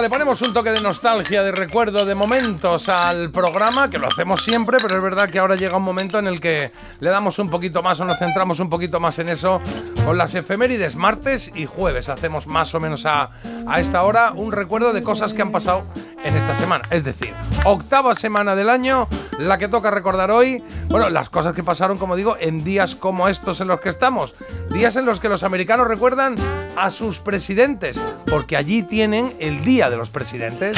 Le 0.00 0.10
ponemos 0.10 0.42
un 0.42 0.52
toque 0.52 0.70
de 0.70 0.80
nostalgia, 0.80 1.42
de 1.44 1.52
recuerdo, 1.52 2.04
de 2.04 2.14
momentos 2.16 2.88
al 2.88 3.30
programa, 3.30 3.88
que 3.88 3.96
lo 3.96 4.08
hacemos 4.08 4.42
siempre, 4.42 4.78
pero 4.82 4.96
es 4.96 5.02
verdad 5.02 5.30
que 5.30 5.38
ahora 5.38 5.54
llega 5.54 5.76
un 5.76 5.84
momento 5.84 6.18
en 6.18 6.26
el 6.26 6.40
que 6.40 6.72
le 7.00 7.10
damos 7.10 7.38
un 7.38 7.48
poquito 7.48 7.80
más 7.82 8.00
o 8.00 8.04
nos 8.04 8.18
centramos 8.18 8.58
un 8.58 8.68
poquito 8.68 8.98
más 8.98 9.18
en 9.20 9.28
eso 9.28 9.62
con 10.04 10.18
las 10.18 10.34
efemérides 10.34 10.96
martes 10.96 11.50
y 11.54 11.64
jueves. 11.66 12.08
Hacemos 12.08 12.46
más 12.46 12.74
o 12.74 12.80
menos 12.80 13.06
a, 13.06 13.30
a 13.66 13.80
esta 13.80 14.02
hora 14.02 14.32
un 14.34 14.52
recuerdo 14.52 14.92
de 14.92 15.02
cosas 15.02 15.32
que 15.32 15.42
han 15.42 15.52
pasado 15.52 15.84
en 16.24 16.36
esta 16.36 16.54
semana. 16.54 16.84
Es 16.90 17.04
decir, 17.04 17.34
octava 17.64 18.14
semana 18.14 18.56
del 18.56 18.70
año, 18.70 19.08
la 19.38 19.58
que 19.58 19.68
toca 19.68 19.90
recordar 19.90 20.30
hoy, 20.30 20.64
bueno, 20.88 21.10
las 21.10 21.28
cosas 21.28 21.54
que 21.54 21.62
pasaron, 21.62 21.98
como 21.98 22.16
digo, 22.16 22.36
en 22.40 22.64
días 22.64 22.96
como 22.96 23.28
estos 23.28 23.60
en 23.60 23.68
los 23.68 23.80
que 23.80 23.90
estamos. 23.90 24.34
Días 24.70 24.96
en 24.96 25.06
los 25.06 25.20
que 25.20 25.28
los 25.28 25.42
americanos 25.42 25.86
recuerdan 25.86 26.34
a 26.76 26.90
sus 26.90 27.20
presidentes, 27.20 28.00
porque 28.26 28.56
allí 28.56 28.82
tienen 28.82 29.36
el 29.38 29.64
Día 29.64 29.90
de 29.90 29.96
los 29.96 30.10
Presidentes. 30.10 30.76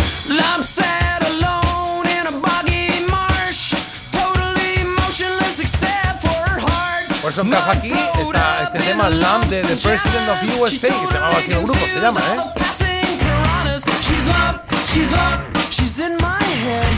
Por 7.23 7.33
eso 7.33 7.43
encaja 7.43 7.73
aquí 7.73 7.93
está 8.21 8.65
este 8.65 8.79
tema 8.79 9.11
Lamb 9.11 9.47
de 9.47 9.63
The 9.63 9.77
President 9.77 10.29
of 10.29 10.61
USA, 10.61 10.89
que 10.89 11.07
se 11.09 11.15
llamaba 11.15 11.39
así 11.39 11.51
el 11.51 11.63
grupo, 11.63 11.81
se 11.93 12.01
llama, 12.01 12.21
¿eh? 12.21 12.57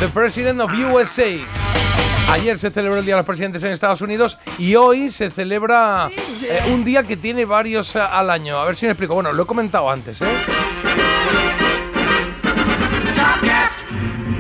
The 0.01 0.09
President 0.15 0.61
of 0.61 0.73
USA. 0.73 1.45
Ayer 2.31 2.57
se 2.59 2.71
celebró 2.71 2.99
el 2.99 3.05
Día 3.05 3.15
de 3.15 3.21
los 3.21 3.27
Presidentes 3.27 3.63
en 3.65 3.73
Estados 3.73 4.01
Unidos 4.01 4.39
y 4.57 4.77
hoy 4.77 5.11
se 5.11 5.31
celebra 5.31 6.09
eh, 6.09 6.61
un 6.73 6.85
día 6.85 7.03
que 7.03 7.17
tiene 7.17 7.45
varios 7.45 7.97
eh, 7.97 8.01
al 8.01 8.31
año. 8.31 8.57
A 8.59 8.65
ver 8.67 8.77
si 8.77 8.87
me 8.87 8.93
explico. 8.93 9.15
Bueno, 9.15 9.33
lo 9.33 9.43
he 9.43 9.47
comentado 9.47 9.91
antes, 9.91 10.23
¿eh? 10.23 10.27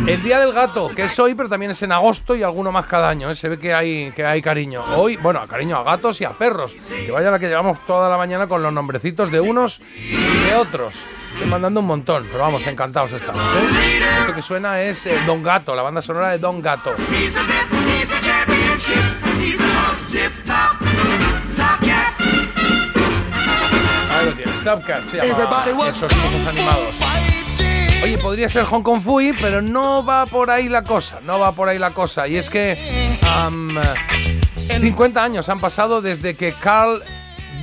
El 0.08 0.22
Día 0.22 0.40
del 0.40 0.54
Gato, 0.54 0.88
que 0.88 1.04
es 1.04 1.18
hoy, 1.18 1.34
pero 1.34 1.50
también 1.50 1.72
es 1.72 1.82
en 1.82 1.92
agosto 1.92 2.34
y 2.34 2.42
alguno 2.42 2.72
más 2.72 2.86
cada 2.86 3.10
año. 3.10 3.30
¿eh? 3.30 3.34
Se 3.34 3.46
ve 3.50 3.58
que 3.58 3.74
hay, 3.74 4.10
que 4.12 4.24
hay 4.24 4.40
cariño. 4.40 4.82
Hoy, 4.96 5.18
bueno, 5.18 5.46
cariño 5.46 5.76
a 5.76 5.82
gatos 5.82 6.18
y 6.22 6.24
a 6.24 6.30
perros. 6.30 6.74
Que 6.88 7.10
vaya 7.10 7.30
la 7.30 7.38
que 7.38 7.46
llevamos 7.46 7.84
toda 7.86 8.08
la 8.08 8.16
mañana 8.16 8.46
con 8.46 8.62
los 8.62 8.72
nombrecitos 8.72 9.30
de 9.30 9.38
unos 9.38 9.82
y 9.94 10.16
de 10.16 10.54
otros. 10.54 11.06
Estoy 11.34 11.46
mandando 11.46 11.80
un 11.80 11.86
montón, 11.86 12.26
pero 12.32 12.38
vamos, 12.38 12.66
encantados 12.66 13.12
estamos. 13.12 13.42
¿eh? 13.42 14.00
Esto 14.20 14.34
que 14.34 14.40
suena 14.40 14.80
es 14.80 15.04
eh, 15.04 15.14
Don 15.26 15.42
Gato, 15.42 15.74
la 15.74 15.82
banda 15.82 16.00
sonora 16.00 16.30
de 16.30 16.38
Don 16.38 16.62
Gato. 16.62 16.94
Ahí 24.10 24.24
lo 24.24 24.32
tienes, 24.32 24.64
Top 24.64 24.86
Cat 24.86 25.04
se 25.04 25.18
llama 25.18 25.64
esos 25.86 26.08
dibujos 26.08 26.46
animados. 26.46 27.07
Oye, 28.08 28.16
podría 28.16 28.48
ser 28.48 28.64
Hong 28.64 28.80
Kong 28.80 29.02
Fui, 29.02 29.34
pero 29.38 29.60
no 29.60 30.02
va 30.02 30.24
por 30.24 30.48
ahí 30.48 30.70
la 30.70 30.82
cosa, 30.82 31.20
no 31.26 31.38
va 31.38 31.52
por 31.52 31.68
ahí 31.68 31.78
la 31.78 31.90
cosa. 31.90 32.26
Y 32.26 32.38
es 32.38 32.48
que 32.48 33.18
am, 33.20 33.78
50 34.80 35.22
años 35.22 35.50
han 35.50 35.60
pasado 35.60 36.00
desde 36.00 36.34
que 36.34 36.54
Carl 36.54 37.02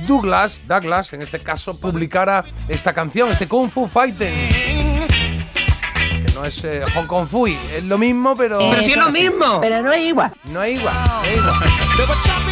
Douglas, 0.06 0.62
Douglas 0.68 1.12
en 1.14 1.22
este 1.22 1.40
caso, 1.40 1.76
publicara 1.80 2.44
esta 2.68 2.92
canción, 2.92 3.32
este 3.32 3.48
Kung 3.48 3.68
Fu 3.68 3.88
Fighting. 3.88 4.48
Que 5.98 6.32
no 6.32 6.44
es 6.44 6.62
eh, 6.62 6.84
Hong 6.94 7.08
Kong 7.08 7.26
Fui, 7.26 7.58
es 7.74 7.82
lo 7.82 7.98
mismo, 7.98 8.36
pero... 8.36 8.60
Pero 8.60 8.82
si 8.82 8.92
es 8.92 8.96
lo 8.98 9.10
mismo. 9.10 9.60
Pero 9.60 9.82
no 9.82 9.92
es 9.92 10.02
igual. 10.04 10.32
No 10.44 10.62
es 10.62 10.78
igual, 10.78 10.94
no 10.94 11.24
es 11.24 11.36
igual. 11.38 12.45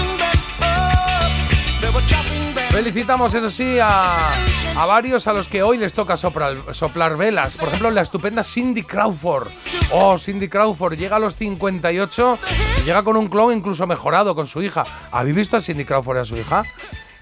Felicitamos, 2.88 3.32
eso 3.32 3.48
sí, 3.48 3.78
a, 3.80 4.30
a 4.76 4.84
varios 4.86 5.26
a 5.26 5.32
los 5.32 5.48
que 5.48 5.62
hoy 5.62 5.78
les 5.78 5.94
toca 5.94 6.18
soplar, 6.18 6.58
soplar 6.72 7.16
velas. 7.16 7.56
Por 7.56 7.68
ejemplo, 7.68 7.90
la 7.90 8.02
estupenda 8.02 8.44
Cindy 8.44 8.82
Crawford. 8.82 9.48
Oh, 9.90 10.18
Cindy 10.18 10.48
Crawford 10.50 10.92
llega 10.98 11.16
a 11.16 11.18
los 11.18 11.34
58 11.34 12.38
y 12.80 12.82
llega 12.82 13.02
con 13.02 13.16
un 13.16 13.28
clon 13.28 13.54
incluso 13.56 13.86
mejorado 13.86 14.34
con 14.34 14.46
su 14.46 14.62
hija. 14.62 14.84
¿Habéis 15.10 15.34
visto 15.34 15.56
a 15.56 15.62
Cindy 15.62 15.86
Crawford 15.86 16.18
y 16.18 16.20
a 16.20 16.24
su 16.26 16.36
hija? 16.36 16.62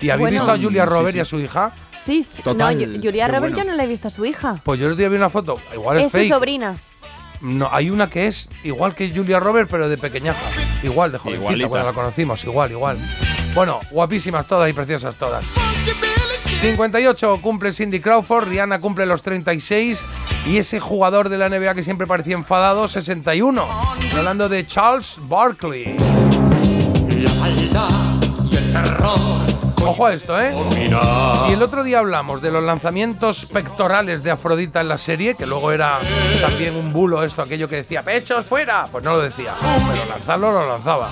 ¿Y 0.00 0.10
habéis 0.10 0.30
Bueno, 0.30 0.44
visto 0.46 0.50
a 0.50 0.56
Julia 0.60 0.82
sí, 0.84 0.90
Roberts 0.90 1.12
sí. 1.12 1.18
y 1.18 1.20
a 1.20 1.24
su 1.24 1.38
hija? 1.38 1.72
Sí, 2.04 2.22
sí. 2.24 2.42
Total, 2.42 2.76
no, 2.94 3.00
Julia 3.00 3.28
Roberts 3.28 3.54
bueno. 3.54 3.58
yo 3.58 3.64
no 3.70 3.76
la 3.76 3.84
he 3.84 3.86
visto 3.86 4.08
a 4.08 4.10
su 4.10 4.26
hija. 4.26 4.60
Pues 4.64 4.80
yo 4.80 4.86
el 4.86 4.92
otro 4.94 4.98
día 4.98 5.08
vi 5.10 5.16
una 5.16 5.30
foto, 5.30 5.60
igual 5.72 5.98
es, 5.98 6.06
Es 6.06 6.10
su 6.10 6.18
fake. 6.18 6.28
sobrina. 6.32 6.74
No, 7.40 7.68
hay 7.72 7.88
una 7.90 8.10
que 8.10 8.26
es 8.26 8.48
igual 8.64 8.96
que 8.96 9.12
Julia 9.14 9.38
Roberts, 9.38 9.68
pero 9.70 9.88
de 9.88 9.96
pequeñaja. 9.96 10.40
Igual, 10.82 11.12
de 11.12 11.18
jovencita, 11.18 11.42
Igualita. 11.44 11.68
cuando 11.68 11.88
la 11.88 11.94
conocimos, 11.94 12.42
igual, 12.44 12.70
igual. 12.72 12.98
Bueno, 13.54 13.80
guapísimas 13.90 14.46
todas 14.46 14.70
y 14.70 14.72
preciosas 14.72 15.16
todas. 15.16 15.44
58 16.62 17.40
cumple 17.42 17.72
Cindy 17.72 18.00
Crawford, 18.00 18.48
Rihanna 18.48 18.78
cumple 18.78 19.04
los 19.04 19.22
36 19.22 20.02
y 20.46 20.58
ese 20.58 20.80
jugador 20.80 21.28
de 21.28 21.38
la 21.38 21.48
NBA 21.48 21.74
que 21.74 21.82
siempre 21.82 22.06
parecía 22.06 22.34
enfadado, 22.34 22.88
61. 22.88 23.66
Hablando 24.16 24.48
de 24.48 24.66
Charles 24.66 25.18
Barkley. 25.22 25.96
Ojo 29.84 30.06
a 30.06 30.14
esto, 30.14 30.40
¿eh? 30.40 30.54
Si 31.46 31.52
el 31.52 31.62
otro 31.62 31.82
día 31.82 31.98
hablamos 31.98 32.40
de 32.40 32.50
los 32.50 32.62
lanzamientos 32.62 33.46
pectorales 33.46 34.22
de 34.22 34.30
Afrodita 34.30 34.80
en 34.80 34.88
la 34.88 34.96
serie, 34.98 35.34
que 35.34 35.46
luego 35.46 35.72
era 35.72 35.98
también 36.40 36.76
un 36.76 36.92
bulo 36.92 37.22
esto, 37.24 37.42
aquello 37.42 37.68
que 37.68 37.76
decía 37.76 38.02
pechos 38.02 38.46
fuera, 38.46 38.86
pues 38.90 39.02
no 39.04 39.12
lo 39.12 39.20
decía, 39.20 39.54
pero 39.60 40.04
lanzarlo 40.06 40.52
lo 40.52 40.68
lanzaba. 40.68 41.08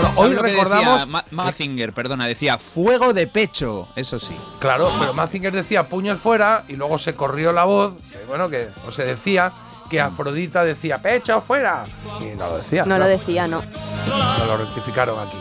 ¿Sabes 0.00 0.18
hoy 0.18 0.34
recordamos, 0.34 0.92
decía 1.00 1.06
Ma- 1.06 1.24
Mazinger, 1.30 1.92
perdona, 1.92 2.26
decía 2.26 2.58
fuego 2.58 3.12
de 3.12 3.26
pecho, 3.26 3.88
eso 3.96 4.18
sí. 4.20 4.36
claro, 4.58 4.90
pero 4.98 5.12
Mazinger 5.14 5.52
decía 5.52 5.84
puños 5.88 6.18
fuera 6.18 6.64
y 6.68 6.74
luego 6.76 6.98
se 6.98 7.14
corrió 7.14 7.52
la 7.52 7.64
voz, 7.64 7.94
que, 8.10 8.18
bueno, 8.28 8.48
que 8.48 8.68
o 8.86 8.90
se 8.92 9.04
decía 9.04 9.52
que 9.90 10.00
Afrodita 10.00 10.64
decía 10.64 10.98
pecho 10.98 11.40
fuera 11.40 11.84
y 12.20 12.36
no 12.36 12.46
lo 12.48 12.58
decía. 12.58 12.84
No 12.86 12.96
lo 12.96 13.06
decía, 13.06 13.48
no. 13.48 13.60
No 13.60 14.46
lo 14.46 14.56
rectificaron 14.56 15.18
aquí. 15.18 15.36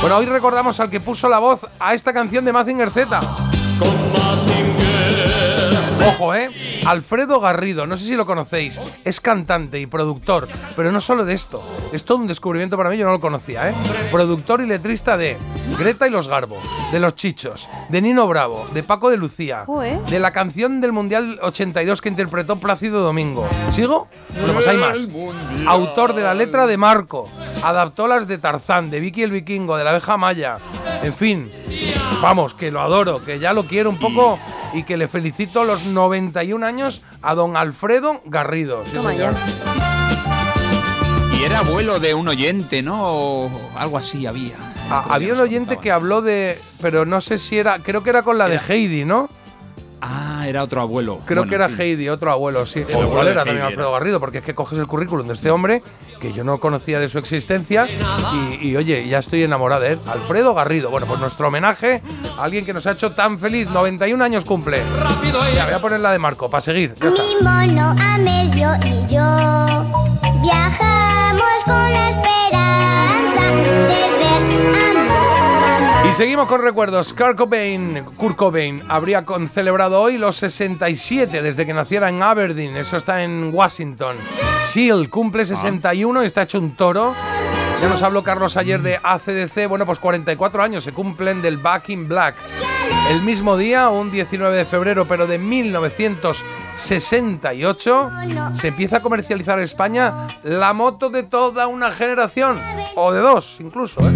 Bueno, 0.00 0.18
hoy 0.18 0.26
recordamos 0.26 0.78
al 0.78 0.90
que 0.90 1.00
puso 1.00 1.28
la 1.28 1.38
voz 1.38 1.66
a 1.80 1.94
esta 1.94 2.12
canción 2.12 2.44
de 2.44 2.52
Mazinger 2.52 2.90
Z. 2.90 3.20
Ojo, 6.06 6.34
¿eh? 6.34 6.50
Alfredo 6.86 7.40
Garrido, 7.40 7.86
no 7.86 7.96
sé 7.96 8.04
si 8.04 8.14
lo 8.14 8.26
conocéis, 8.26 8.80
es 9.04 9.20
cantante 9.20 9.80
y 9.80 9.86
productor, 9.86 10.48
pero 10.76 10.92
no 10.92 11.00
solo 11.00 11.24
de 11.24 11.34
esto, 11.34 11.62
es 11.92 12.04
todo 12.04 12.18
un 12.18 12.26
descubrimiento 12.26 12.76
para 12.76 12.90
mí, 12.90 12.96
yo 12.96 13.06
no 13.06 13.12
lo 13.12 13.20
conocía, 13.20 13.70
¿eh? 13.70 13.74
Productor 14.10 14.60
y 14.60 14.66
letrista 14.66 15.16
de 15.16 15.36
Greta 15.78 16.06
y 16.06 16.10
los 16.10 16.28
Garbo, 16.28 16.58
de 16.92 17.00
Los 17.00 17.14
Chichos, 17.14 17.68
de 17.88 18.02
Nino 18.02 18.26
Bravo, 18.28 18.68
de 18.74 18.82
Paco 18.82 19.10
de 19.10 19.16
Lucía, 19.16 19.64
de 20.08 20.18
la 20.18 20.32
canción 20.32 20.80
del 20.80 20.92
Mundial 20.92 21.38
82 21.42 22.00
que 22.00 22.08
interpretó 22.08 22.56
Plácido 22.56 23.00
Domingo. 23.00 23.48
¿Sigo? 23.72 24.08
Bueno, 24.38 24.54
pues 24.54 24.66
hay 24.66 24.76
más. 24.76 24.98
Autor 25.66 26.14
de 26.14 26.22
la 26.22 26.34
letra 26.34 26.66
de 26.66 26.76
Marco, 26.76 27.28
adaptó 27.62 28.06
las 28.06 28.28
de 28.28 28.38
Tarzán, 28.38 28.90
de 28.90 29.00
Vicky 29.00 29.22
el 29.22 29.30
Vikingo, 29.30 29.76
de 29.76 29.84
la 29.84 29.90
abeja 29.90 30.16
maya, 30.16 30.58
en 31.04 31.14
fin, 31.14 31.50
vamos, 32.22 32.54
que 32.54 32.70
lo 32.70 32.80
adoro, 32.80 33.24
que 33.24 33.38
ya 33.38 33.52
lo 33.52 33.64
quiero 33.64 33.90
un 33.90 33.98
poco 33.98 34.38
y 34.72 34.84
que 34.84 34.96
le 34.96 35.08
felicito 35.08 35.64
los 35.64 35.84
91 35.86 36.64
años 36.64 37.02
a 37.22 37.34
don 37.34 37.56
Alfredo 37.56 38.22
Garrido. 38.24 38.82
Sí, 38.84 38.96
Toma 38.96 39.12
señor. 39.12 39.34
ya. 39.34 41.38
Y 41.38 41.44
era 41.44 41.60
abuelo 41.60 42.00
de 42.00 42.14
un 42.14 42.28
oyente, 42.28 42.82
¿no? 42.82 42.98
O 43.02 43.50
algo 43.76 43.98
así 43.98 44.26
había. 44.26 44.54
Ah, 44.90 45.04
había 45.10 45.32
un 45.34 45.40
oyente 45.40 45.78
que 45.78 45.90
habló 45.90 46.22
de, 46.22 46.60
pero 46.80 47.04
no 47.06 47.20
sé 47.20 47.38
si 47.38 47.58
era, 47.58 47.78
creo 47.78 48.02
que 48.02 48.10
era 48.10 48.22
con 48.22 48.38
la 48.38 48.48
de 48.48 48.60
Heidi, 48.68 49.04
¿no? 49.04 49.28
Ah, 50.44 50.48
era 50.48 50.62
otro 50.62 50.80
abuelo. 50.80 51.20
Creo 51.24 51.44
Bueno, 51.44 51.48
que 51.50 51.54
era. 51.56 51.66
Heidi, 51.68 52.08
otro 52.08 52.30
abuelo, 52.30 52.66
sí. 52.66 52.80
O 52.80 52.82
abuelo 52.84 53.08
igual 53.08 53.24
de 53.26 53.32
era 53.32 53.40
Heidi 53.40 53.46
también 53.46 53.56
era. 53.58 53.66
Alfredo 53.68 53.92
Garrido, 53.92 54.20
porque 54.20 54.38
es 54.38 54.44
que 54.44 54.54
coges 54.54 54.78
el 54.78 54.86
currículum 54.86 55.26
de 55.26 55.34
este 55.34 55.50
hombre 55.50 55.82
que 56.20 56.32
yo 56.32 56.44
no 56.44 56.58
conocía 56.58 56.98
de 57.00 57.08
su 57.08 57.18
existencia 57.18 57.86
y, 58.60 58.68
y, 58.68 58.76
oye, 58.76 59.06
ya 59.08 59.18
estoy 59.18 59.42
enamorado 59.42 59.80
de 59.82 59.92
él. 59.92 59.98
Alfredo 60.06 60.54
Garrido. 60.54 60.90
Bueno, 60.90 61.06
pues 61.06 61.20
nuestro 61.20 61.48
homenaje 61.48 62.02
a 62.38 62.44
alguien 62.44 62.64
que 62.64 62.72
nos 62.72 62.86
ha 62.86 62.92
hecho 62.92 63.12
tan 63.12 63.38
feliz. 63.38 63.68
91 63.70 64.22
años 64.24 64.44
cumple. 64.44 64.82
Ya, 65.54 65.64
voy 65.66 65.74
a 65.74 65.80
poner 65.80 66.00
la 66.00 66.12
de 66.12 66.18
Marco 66.18 66.48
para 66.50 66.60
seguir. 66.60 66.94
Ya 67.00 67.08
está. 67.08 67.22
Mi 67.22 67.34
mono 67.42 67.94
a 67.98 68.18
medio 68.18 68.70
y 68.84 69.00
yo 69.12 70.40
viajamos 70.42 71.64
con 71.64 71.92
la 71.92 72.10
esperanza 72.10 73.50
de 73.88 74.18
ver 74.18 74.76
a. 74.76 74.93
Y 76.10 76.14
seguimos 76.14 76.46
con 76.48 76.60
recuerdos. 76.62 77.12
Kurt 77.12 77.36
Cobain, 77.36 78.04
Kurt 78.16 78.36
Cobain 78.36 78.82
habría 78.88 79.24
con- 79.24 79.48
celebrado 79.48 80.00
hoy 80.00 80.16
los 80.18 80.36
67 80.36 81.42
desde 81.42 81.66
que 81.66 81.74
naciera 81.74 82.08
en 82.08 82.22
Aberdeen. 82.22 82.76
Eso 82.76 82.96
está 82.98 83.22
en 83.24 83.50
Washington. 83.52 84.16
Seal 84.62 85.08
cumple 85.10 85.44
61 85.46 86.22
y 86.22 86.26
está 86.26 86.42
hecho 86.42 86.58
un 86.58 86.76
toro. 86.76 87.14
Ya 87.80 87.88
nos 87.88 88.02
habló 88.02 88.22
Carlos 88.22 88.56
ayer 88.56 88.80
de 88.82 89.00
ACDC. 89.02 89.66
Bueno, 89.68 89.84
pues 89.86 89.98
44 89.98 90.62
años 90.62 90.84
se 90.84 90.92
cumplen 90.92 91.42
del 91.42 91.58
Back 91.58 91.88
in 91.88 92.06
Black. 92.08 92.36
El 93.10 93.22
mismo 93.22 93.56
día, 93.56 93.88
un 93.88 94.12
19 94.12 94.56
de 94.56 94.64
febrero, 94.64 95.06
pero 95.06 95.26
de 95.26 95.38
1968, 95.38 98.10
se 98.54 98.68
empieza 98.68 98.98
a 98.98 99.02
comercializar 99.02 99.58
en 99.58 99.64
España 99.64 100.28
la 100.44 100.72
moto 100.72 101.10
de 101.10 101.24
toda 101.24 101.66
una 101.66 101.90
generación. 101.90 102.60
O 102.94 103.10
de 103.12 103.18
dos, 103.20 103.56
incluso, 103.60 104.00
¿eh? 104.00 104.12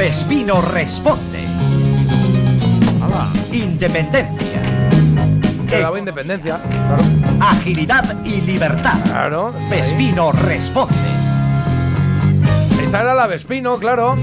Vespino 0.00 0.62
responde. 0.62 1.44
Independencia. 3.52 4.62
Le 5.68 5.78
daba 5.78 5.98
independencia. 5.98 6.58
Claro. 6.58 7.02
Agilidad 7.38 8.24
y 8.24 8.40
libertad. 8.40 8.98
Claro. 9.04 9.52
Vespino 9.68 10.32
responde. 10.32 10.94
Esta 12.82 13.02
era 13.02 13.12
la 13.12 13.26
Vespino, 13.26 13.76
claro. 13.76 14.16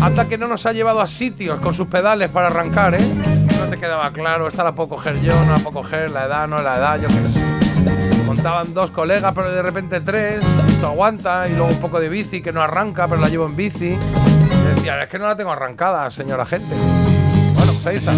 Anda 0.00 0.24
que 0.30 0.38
no 0.38 0.48
nos 0.48 0.64
ha 0.64 0.72
llevado 0.72 1.02
a 1.02 1.06
sitios 1.08 1.60
con 1.60 1.74
sus 1.74 1.88
pedales 1.88 2.30
para 2.30 2.46
arrancar, 2.46 2.94
¿eh? 2.94 3.06
No 3.58 3.66
te 3.68 3.76
quedaba 3.76 4.10
claro, 4.12 4.48
esta 4.48 4.64
la 4.64 4.74
puedo 4.74 4.88
coger 4.88 5.20
yo, 5.20 5.34
no 5.44 5.52
la 5.52 5.58
puedo 5.58 5.82
coger, 5.82 6.10
la 6.10 6.24
edad, 6.24 6.48
no 6.48 6.62
la 6.62 6.78
edad, 6.78 6.98
yo 6.98 7.08
qué 7.08 7.26
sé. 7.26 7.44
Montaban 8.24 8.72
dos 8.72 8.90
colegas, 8.90 9.34
pero 9.34 9.52
de 9.52 9.60
repente 9.60 10.00
tres, 10.00 10.42
esto 10.68 10.86
aguanta, 10.86 11.46
y 11.48 11.50
luego 11.50 11.66
un 11.66 11.80
poco 11.80 12.00
de 12.00 12.08
bici 12.08 12.40
que 12.40 12.50
no 12.50 12.62
arranca, 12.62 13.06
pero 13.06 13.20
la 13.20 13.28
llevo 13.28 13.44
en 13.44 13.56
bici. 13.56 13.98
Y 14.84 14.86
decía, 14.86 15.02
es 15.02 15.08
que 15.08 15.18
no 15.18 15.26
la 15.26 15.34
tengo 15.34 15.50
arrancada, 15.50 16.10
señora 16.10 16.44
gente. 16.44 16.74
Bueno, 17.54 17.72
pues 17.72 17.86
ahí 17.86 17.96
está. 17.96 18.12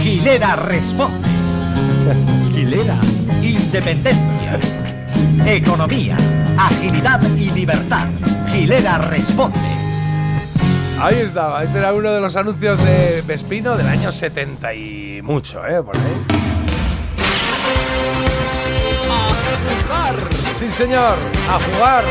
Gilera 0.00 0.54
responde. 0.54 1.28
Gilera. 2.52 2.94
Independencia. 3.42 4.60
Economía. 5.44 6.16
Agilidad 6.56 7.20
y 7.36 7.50
libertad. 7.50 8.06
Gilera 8.52 8.98
responde. 8.98 9.58
Ahí 11.00 11.16
estaba, 11.16 11.64
este 11.64 11.78
era 11.78 11.92
uno 11.92 12.12
de 12.12 12.20
los 12.20 12.36
anuncios 12.36 12.78
de 12.84 13.24
Vespino 13.26 13.76
del 13.76 13.88
año 13.88 14.12
70 14.12 14.72
y 14.72 15.20
mucho, 15.20 15.66
¿eh? 15.66 15.82
Por 15.82 15.96
ahí. 15.96 16.24
Sí, 20.60 20.70
señor, 20.70 21.16
a 21.50 21.58
jugar. 21.58 22.04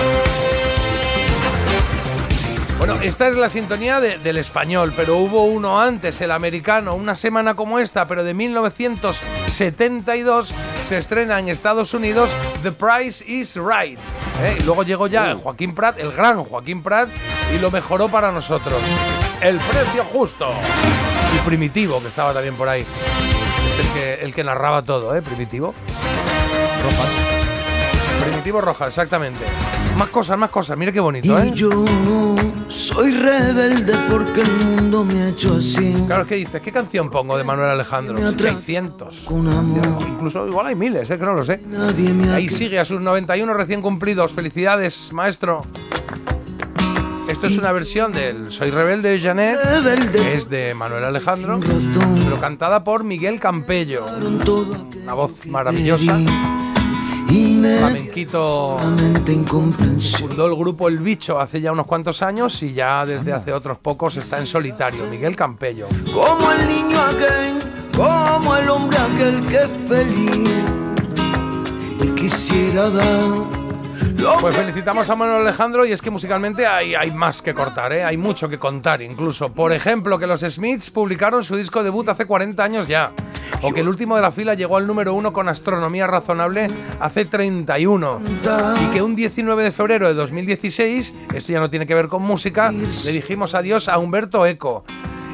Bueno, 2.86 3.00
esta 3.02 3.30
es 3.30 3.38
la 3.38 3.48
sintonía 3.48 4.02
de- 4.02 4.18
del 4.18 4.36
español, 4.36 4.92
pero 4.94 5.16
hubo 5.16 5.46
uno 5.46 5.80
antes, 5.80 6.20
el 6.20 6.32
americano, 6.32 6.96
una 6.96 7.16
semana 7.16 7.56
como 7.56 7.80
esta, 7.80 8.10
pero 8.10 8.26
de 8.26 8.34
1972, 8.34 10.52
se 10.86 10.98
estrena 10.98 11.40
en 11.40 11.48
Estados 11.48 11.94
Unidos 11.94 12.30
The 12.62 12.74
Price 12.74 13.24
is 13.26 13.56
Right. 13.56 13.98
¿eh? 14.44 14.58
Y 14.60 14.64
luego 14.64 14.84
llegó 14.84 15.08
ya 15.08 15.38
Joaquín 15.42 15.74
Prat, 15.74 15.98
el 15.98 16.12
gran 16.12 16.44
Joaquín 16.44 16.84
Prat, 16.84 17.08
y 17.56 17.60
lo 17.60 17.72
mejoró 17.72 18.10
para 18.10 18.34
nosotros. 18.34 18.78
El 19.40 19.56
precio 19.60 20.04
justo. 20.04 20.50
Y 21.38 21.40
Primitivo, 21.48 22.02
que 22.02 22.10
estaba 22.10 22.34
también 22.34 22.56
por 22.56 22.68
ahí. 22.68 22.82
Es 22.82 23.80
el 23.86 23.94
que, 23.94 24.14
el 24.26 24.34
que 24.34 24.44
narraba 24.44 24.82
todo, 24.84 25.16
¿eh? 25.16 25.22
Primitivo. 25.22 25.74
Rojas. 26.84 27.12
Primitivo 28.26 28.60
Rojas, 28.60 28.90
exactamente. 28.90 29.46
Más 29.98 30.10
cosas, 30.10 30.38
más 30.38 30.50
cosas. 30.50 30.78
Mira 30.78 30.92
qué 30.92 31.00
bonito, 31.00 31.38
¿eh? 31.40 31.52
Y 31.54 31.58
yo 31.58 31.70
no 31.70 32.36
soy 32.68 33.12
rebelde 33.12 33.94
porque 34.10 34.42
el 34.42 34.52
mundo 34.66 35.06
me 35.06 35.22
ha 35.22 35.30
hecho 35.30 35.56
así. 35.56 35.94
Claro, 36.08 36.26
¿qué 36.26 36.36
dices? 36.36 36.62
¿Qué 36.62 36.72
canción 36.72 37.10
pongo 37.10 37.38
de 37.38 37.44
Manuel 37.44 37.70
Alejandro? 37.70 38.18
Hay 38.18 38.56
cientos. 38.64 39.24
Incluso 40.08 40.48
igual 40.48 40.68
hay 40.68 40.76
miles, 40.76 41.10
¿eh? 41.10 41.18
que 41.18 41.26
no 41.26 41.34
lo 41.34 41.46
sé. 41.46 41.62
Ahí 42.34 42.50
sigue 42.50 42.80
a 42.80 42.86
sus 42.86 43.02
91 43.02 43.54
recién 43.54 43.82
cumplidos. 43.82 44.32
Felicidades, 44.32 45.12
maestro. 45.14 45.64
Esto 47.28 47.48
es 47.48 47.58
una 47.58 47.72
versión 47.72 48.12
del 48.12 48.52
Soy 48.52 48.70
Rebelde 48.70 49.10
de 49.10 49.20
Janet, 49.20 49.60
Rebelde. 49.64 50.20
que 50.20 50.36
es 50.36 50.50
de 50.50 50.74
Manuel 50.76 51.04
Alejandro, 51.04 51.60
pero 52.24 52.40
cantada 52.40 52.84
por 52.84 53.04
Miguel 53.04 53.40
Campello. 53.40 54.06
Una 55.04 55.14
voz 55.14 55.46
maravillosa. 55.48 56.20
Flamenquito 57.34 58.78
fundó 60.20 60.46
el 60.46 60.56
grupo 60.56 60.88
El 60.88 61.00
Bicho 61.00 61.40
hace 61.40 61.62
ya 61.62 61.72
unos 61.72 61.88
cuantos 61.88 62.22
años 62.22 62.62
y 62.62 62.74
ya 62.74 63.06
desde 63.06 63.34
hace 63.34 63.52
otros 63.52 63.80
pocos 63.80 64.18
está 64.18 64.38
en 64.38 64.46
solitario. 64.46 65.06
Miguel 65.10 65.36
Campello. 65.36 65.88
Como 66.14 66.52
el 66.52 66.68
niño 66.68 67.02
aquel, 67.02 67.62
como 67.96 68.56
el 68.56 68.70
hombre 68.70 68.98
aquel 69.00 69.46
que 69.48 69.56
es 69.56 69.70
feliz. 69.88 70.50
Y 72.04 72.08
quisiera 72.10 72.90
dar 72.92 73.63
Pues 74.40 74.56
felicitamos 74.56 75.10
a 75.10 75.16
Manuel 75.16 75.42
Alejandro 75.42 75.86
y 75.86 75.92
es 75.92 76.02
que 76.02 76.10
musicalmente 76.10 76.66
hay, 76.66 76.96
hay 76.96 77.12
más 77.12 77.42
que 77.42 77.54
cortar, 77.54 77.92
¿eh? 77.92 78.04
hay 78.04 78.16
mucho 78.16 78.48
que 78.48 78.58
contar 78.58 79.02
incluso. 79.02 79.52
Por 79.52 79.74
ejemplo, 79.74 80.18
que 80.18 80.28
los 80.28 80.42
Smiths 80.42 80.92
publicaron 80.92 81.44
su 81.44 81.56
disco 81.56 81.84
debut 81.84 82.08
hace 82.08 82.26
40 82.26 82.64
años 82.64 82.88
ya. 82.88 83.12
O 83.62 83.74
que 83.74 83.82
el 83.82 83.88
último 83.88 84.16
de 84.16 84.22
la 84.22 84.32
fila 84.32 84.54
llegó 84.54 84.78
al 84.78 84.88
número 84.88 85.14
uno 85.14 85.34
con 85.34 85.50
Astronomía 85.50 86.08
Razonable 86.08 86.68
hace 87.00 87.26
31. 87.26 88.22
Y 88.82 88.92
que 88.92 89.02
un 89.02 89.16
19 89.16 89.64
de 89.64 89.72
febrero 89.72 90.08
de 90.08 90.14
2016, 90.14 91.14
esto 91.34 91.52
ya 91.52 91.60
no 91.60 91.70
tiene 91.70 91.86
que 91.86 91.96
ver 91.96 92.08
con 92.08 92.22
música, 92.22 92.72
le 92.72 93.12
dijimos 93.12 93.56
adiós 93.56 93.88
a 93.88 93.98
Humberto 93.98 94.46
Eco. 94.46 94.84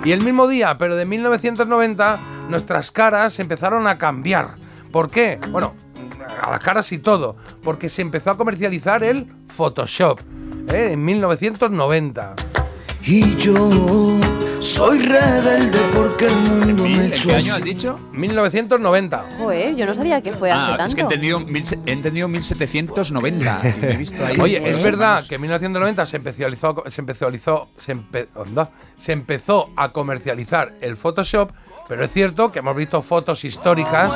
Y 0.04 0.12
el 0.12 0.24
mismo 0.24 0.48
día, 0.48 0.78
pero 0.78 0.96
de 0.96 1.06
1990, 1.06 2.20
nuestras 2.50 2.92
caras 2.92 3.40
empezaron 3.40 3.88
a 3.88 3.98
cambiar. 3.98 4.56
¿Por 4.92 5.10
qué? 5.10 5.40
Bueno, 5.52 5.74
a 6.42 6.52
las 6.52 6.60
caras 6.62 6.92
y 6.92 7.00
todo, 7.00 7.36
porque 7.64 7.90
se 7.90 8.02
empezó 8.02 8.32
a 8.32 8.38
comercializar 8.38 9.04
el 9.04 9.28
Photoshop 9.48 10.20
¿eh? 10.74 10.92
en 10.94 11.04
1990. 11.06 12.36
Y 13.02 13.36
yo 13.38 14.18
soy 14.60 15.00
rebelde 15.00 15.80
porque 15.96 16.28
el 16.28 16.36
mundo 16.36 16.84
me 16.84 17.06
¿En 17.06 17.14
hecho 17.14 17.30
qué 17.30 17.36
año 17.36 17.54
has 17.56 17.64
dicho? 17.64 17.98
1990. 18.12 19.26
Joder, 19.40 19.76
yo 19.76 19.86
no 19.86 19.96
sabía 19.96 20.22
que 20.22 20.34
fue 20.34 20.52
hace 20.52 20.82
Ah, 20.82 20.86
es 20.86 20.94
que 20.94 21.02
he 21.02 21.04
tanto. 21.06 21.16
entendido, 21.16 21.40
mil 21.40 21.64
he 21.86 21.92
entendido 21.94 22.28
1790. 22.28 23.62
y 23.64 23.82
me 23.82 23.94
he 23.94 23.98
visto 23.98 24.26
ahí 24.26 24.38
Oye, 24.40 24.58
es 24.70 24.84
verdad 24.84 25.02
hermanos. 25.20 25.30
que 25.30 25.36
en 25.36 25.42
1990 25.42 26.06
se 26.06 26.18
empezó, 26.18 26.84
se 26.90 27.02
empezó, 27.02 27.70
se, 27.78 27.96
empe- 27.96 28.28
onda, 28.36 28.70
se 28.98 29.14
empezó 29.14 29.70
a 29.78 29.90
comercializar 29.90 30.74
el 30.82 30.98
Photoshop, 30.98 31.52
pero 31.88 32.06
es 32.06 32.12
cierto 32.12 32.52
que 32.52 32.60
hemos 32.60 32.76
visto 32.76 33.02
fotos 33.02 33.44
históricas 33.44 34.12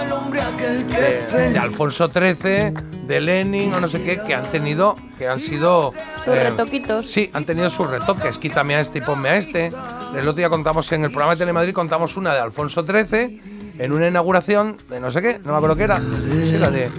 de, 0.92 1.58
Alfonso 1.58 2.12
XIII, 2.14 2.74
de 3.08 3.22
Lenin 3.22 3.74
o 3.74 3.80
no 3.80 3.88
sé 3.88 4.04
qué, 4.04 4.22
que 4.22 4.36
han 4.36 4.46
tenido, 4.52 4.96
que 5.18 5.28
han 5.28 5.40
sido... 5.40 5.92
Sus 6.24 6.36
retoquitos. 6.36 7.10
Sí, 7.10 7.30
han 7.34 7.46
tenido 7.46 7.70
sus 7.70 7.90
retoques. 7.90 8.38
Quítame 8.38 8.76
a 8.76 8.82
este 8.82 9.00
y 9.00 9.02
ponme 9.02 9.30
a 9.30 9.38
este. 9.38 9.72
El 10.16 10.28
otro 10.28 10.34
día 10.34 10.50
contamos 10.50 10.92
en 10.92 11.04
el 11.04 11.10
programa 11.10 11.34
de 11.34 11.40
Telemadrid, 11.40 11.74
contamos 11.74 12.16
una 12.16 12.34
de 12.34 12.40
Alfonso 12.40 12.86
XIII 12.86 13.42
en 13.80 13.92
una 13.92 14.08
inauguración 14.08 14.78
de 14.90 15.00
no 15.00 15.10
sé 15.10 15.22
qué, 15.22 15.40
no 15.44 15.52
me 15.52 15.58
acuerdo 15.58 15.76
qué 15.76 15.84
era. 15.84 16.00
Sí, 16.00 16.58
la 16.60 16.70
de 16.70 16.92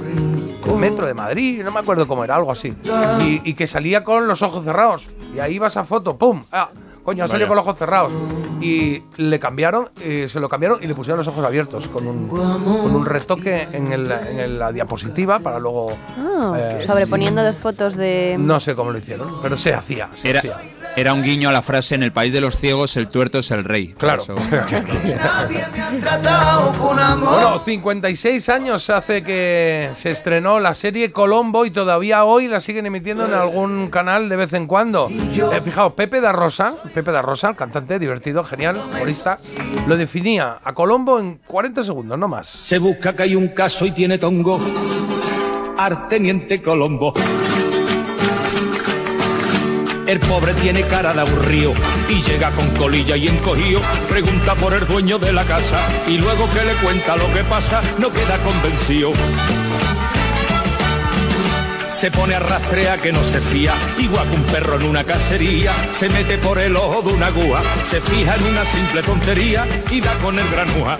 Metro 0.76 1.06
de 1.06 1.14
Madrid, 1.14 1.62
no 1.62 1.70
me 1.70 1.81
acuerdo 1.81 2.06
cómo 2.08 2.25
era, 2.25 2.34
algo 2.34 2.50
así. 2.50 2.75
Y, 3.20 3.49
y 3.49 3.55
que 3.55 3.66
salía 3.66 4.02
con 4.02 4.26
los 4.26 4.43
ojos 4.43 4.64
cerrados. 4.64 5.06
Y 5.35 5.38
ahí 5.38 5.59
vas 5.59 5.76
a 5.76 5.85
foto, 5.85 6.16
¡pum! 6.16 6.42
Ah, 6.52 6.68
coño, 7.04 7.25
ha 7.25 7.28
salido 7.28 7.49
con 7.49 7.56
los 7.56 7.64
ojos 7.66 7.78
cerrados. 7.78 8.12
Y 8.61 9.02
le 9.16 9.38
cambiaron, 9.38 9.90
eh, 10.00 10.26
se 10.28 10.40
lo 10.40 10.49
cambiaron 10.49 10.82
y 10.82 10.87
le 10.87 10.94
pusieron 10.94 11.18
los 11.18 11.28
ojos 11.28 11.44
abiertos 11.44 11.87
con 11.88 12.06
un, 12.06 12.28
con 12.28 12.94
un 12.94 13.04
retoque 13.04 13.68
en, 13.73 13.92
el- 13.92 14.11
en 14.11 14.38
el- 14.40 14.58
la 14.58 14.73
diapositiva 14.73 15.38
para 15.40 15.58
luego. 15.58 15.96
Ah, 16.18 16.54
eh, 16.56 16.84
sobreponiendo 16.87 17.42
dos 17.44 17.58
fotos 17.58 17.94
de. 17.96 18.37
no 18.38 18.58
sé 18.61 18.75
cómo 18.75 18.90
lo 18.90 18.99
hicieron, 18.99 19.42
pero 19.42 19.56
se 19.56 19.75
hacía. 19.75 20.08
Se 20.16 20.30
Era, 20.30 20.38
hacía. 20.38 20.56
Era 20.96 21.12
un 21.12 21.22
guiño 21.22 21.48
a 21.48 21.52
la 21.52 21.62
frase 21.62 21.94
en 21.94 22.02
el 22.02 22.12
país 22.12 22.32
de 22.32 22.40
los 22.40 22.56
ciegos, 22.56 22.96
el 22.96 23.08
tuerto 23.08 23.38
es 23.40 23.50
el 23.50 23.64
rey. 23.64 23.94
Claro. 23.98 24.22
eso- 24.22 24.34
Nadie 24.50 25.64
me 25.72 25.80
ha 25.82 25.90
tratado 26.00 26.72
con 26.78 26.98
amor. 26.98 27.32
Bueno, 27.34 27.60
56 27.64 28.48
años 28.48 28.88
hace 28.90 29.22
que 29.22 29.90
se 29.94 30.10
estrenó 30.10 30.60
la 30.60 30.74
serie 30.74 31.10
Colombo 31.12 31.64
y 31.66 31.70
todavía 31.70 32.24
hoy 32.24 32.46
la 32.48 32.60
siguen 32.60 32.86
emitiendo 32.86 33.26
en 33.26 33.34
algún 33.34 33.88
canal 33.90 34.28
de 34.28 34.36
vez 34.36 34.52
en 34.52 34.66
cuando. 34.66 35.08
Eh, 35.10 35.60
fijaos, 35.64 35.94
Pepe 35.94 36.20
da 36.20 36.32
Rosa, 36.32 36.74
Pepe 36.94 37.10
da 37.12 37.22
Rosa, 37.22 37.48
el 37.50 37.56
cantante 37.56 37.98
divertido, 37.98 38.44
genial, 38.44 38.76
humorista, 38.92 39.36
lo 39.86 39.96
definía 39.96 40.58
a 40.62 40.72
Colombo 40.74 41.18
en 41.18 41.40
40 41.46 41.82
segundos, 41.82 42.18
no 42.18 42.28
más. 42.28 42.46
Se 42.48 42.78
busca 42.78 43.14
que 43.14 43.24
hay 43.24 43.34
un 43.34 43.48
caso 43.48 43.84
y 43.86 43.90
tiene 43.90 44.18
tongo. 44.18 44.60
Arteniente 45.76 46.62
Colombo. 46.62 47.12
El 50.06 50.20
pobre 50.20 50.52
tiene 50.54 50.82
cara 50.82 51.14
de 51.14 51.20
aburrido 51.23 51.73
y 52.11 52.23
llega 52.23 52.50
con 52.50 52.68
colilla 52.76 53.16
y 53.16 53.28
encogido. 53.28 53.80
Pregunta 54.08 54.54
por 54.54 54.75
el 54.75 54.87
dueño 54.87 55.18
de 55.18 55.32
la 55.32 55.44
casa 55.44 55.78
y 56.06 56.18
luego 56.18 56.46
que 56.52 56.64
le 56.64 56.75
cuenta 56.75 57.16
lo 57.16 57.32
que 57.32 57.42
pasa 57.44 57.80
no 57.99 58.11
queda 58.11 58.38
convencido. 58.38 59.12
Se 61.88 62.11
pone 62.11 62.34
a 62.34 62.40
rastrear 62.40 63.00
que 63.00 63.12
no 63.12 63.25
se 63.25 63.40
fía, 63.40 63.73
igual 63.99 64.28
que 64.28 64.34
un 64.34 64.42
perro 64.44 64.76
en 64.76 64.87
una 64.88 65.04
cacería. 65.04 65.73
Se 65.92 66.11
mete 66.11 66.37
por 66.37 66.58
el 66.58 66.76
ojo 66.76 67.00
de 67.08 67.14
una 67.14 67.30
gúa, 67.30 67.62
se 67.84 68.00
fija 68.00 68.34
en 68.34 68.44
una 68.44 68.64
simple 68.64 69.02
tontería 69.02 69.66
y 69.90 70.00
da 70.00 70.12
con 70.18 70.38
el 70.38 70.49
granúa. 70.50 70.99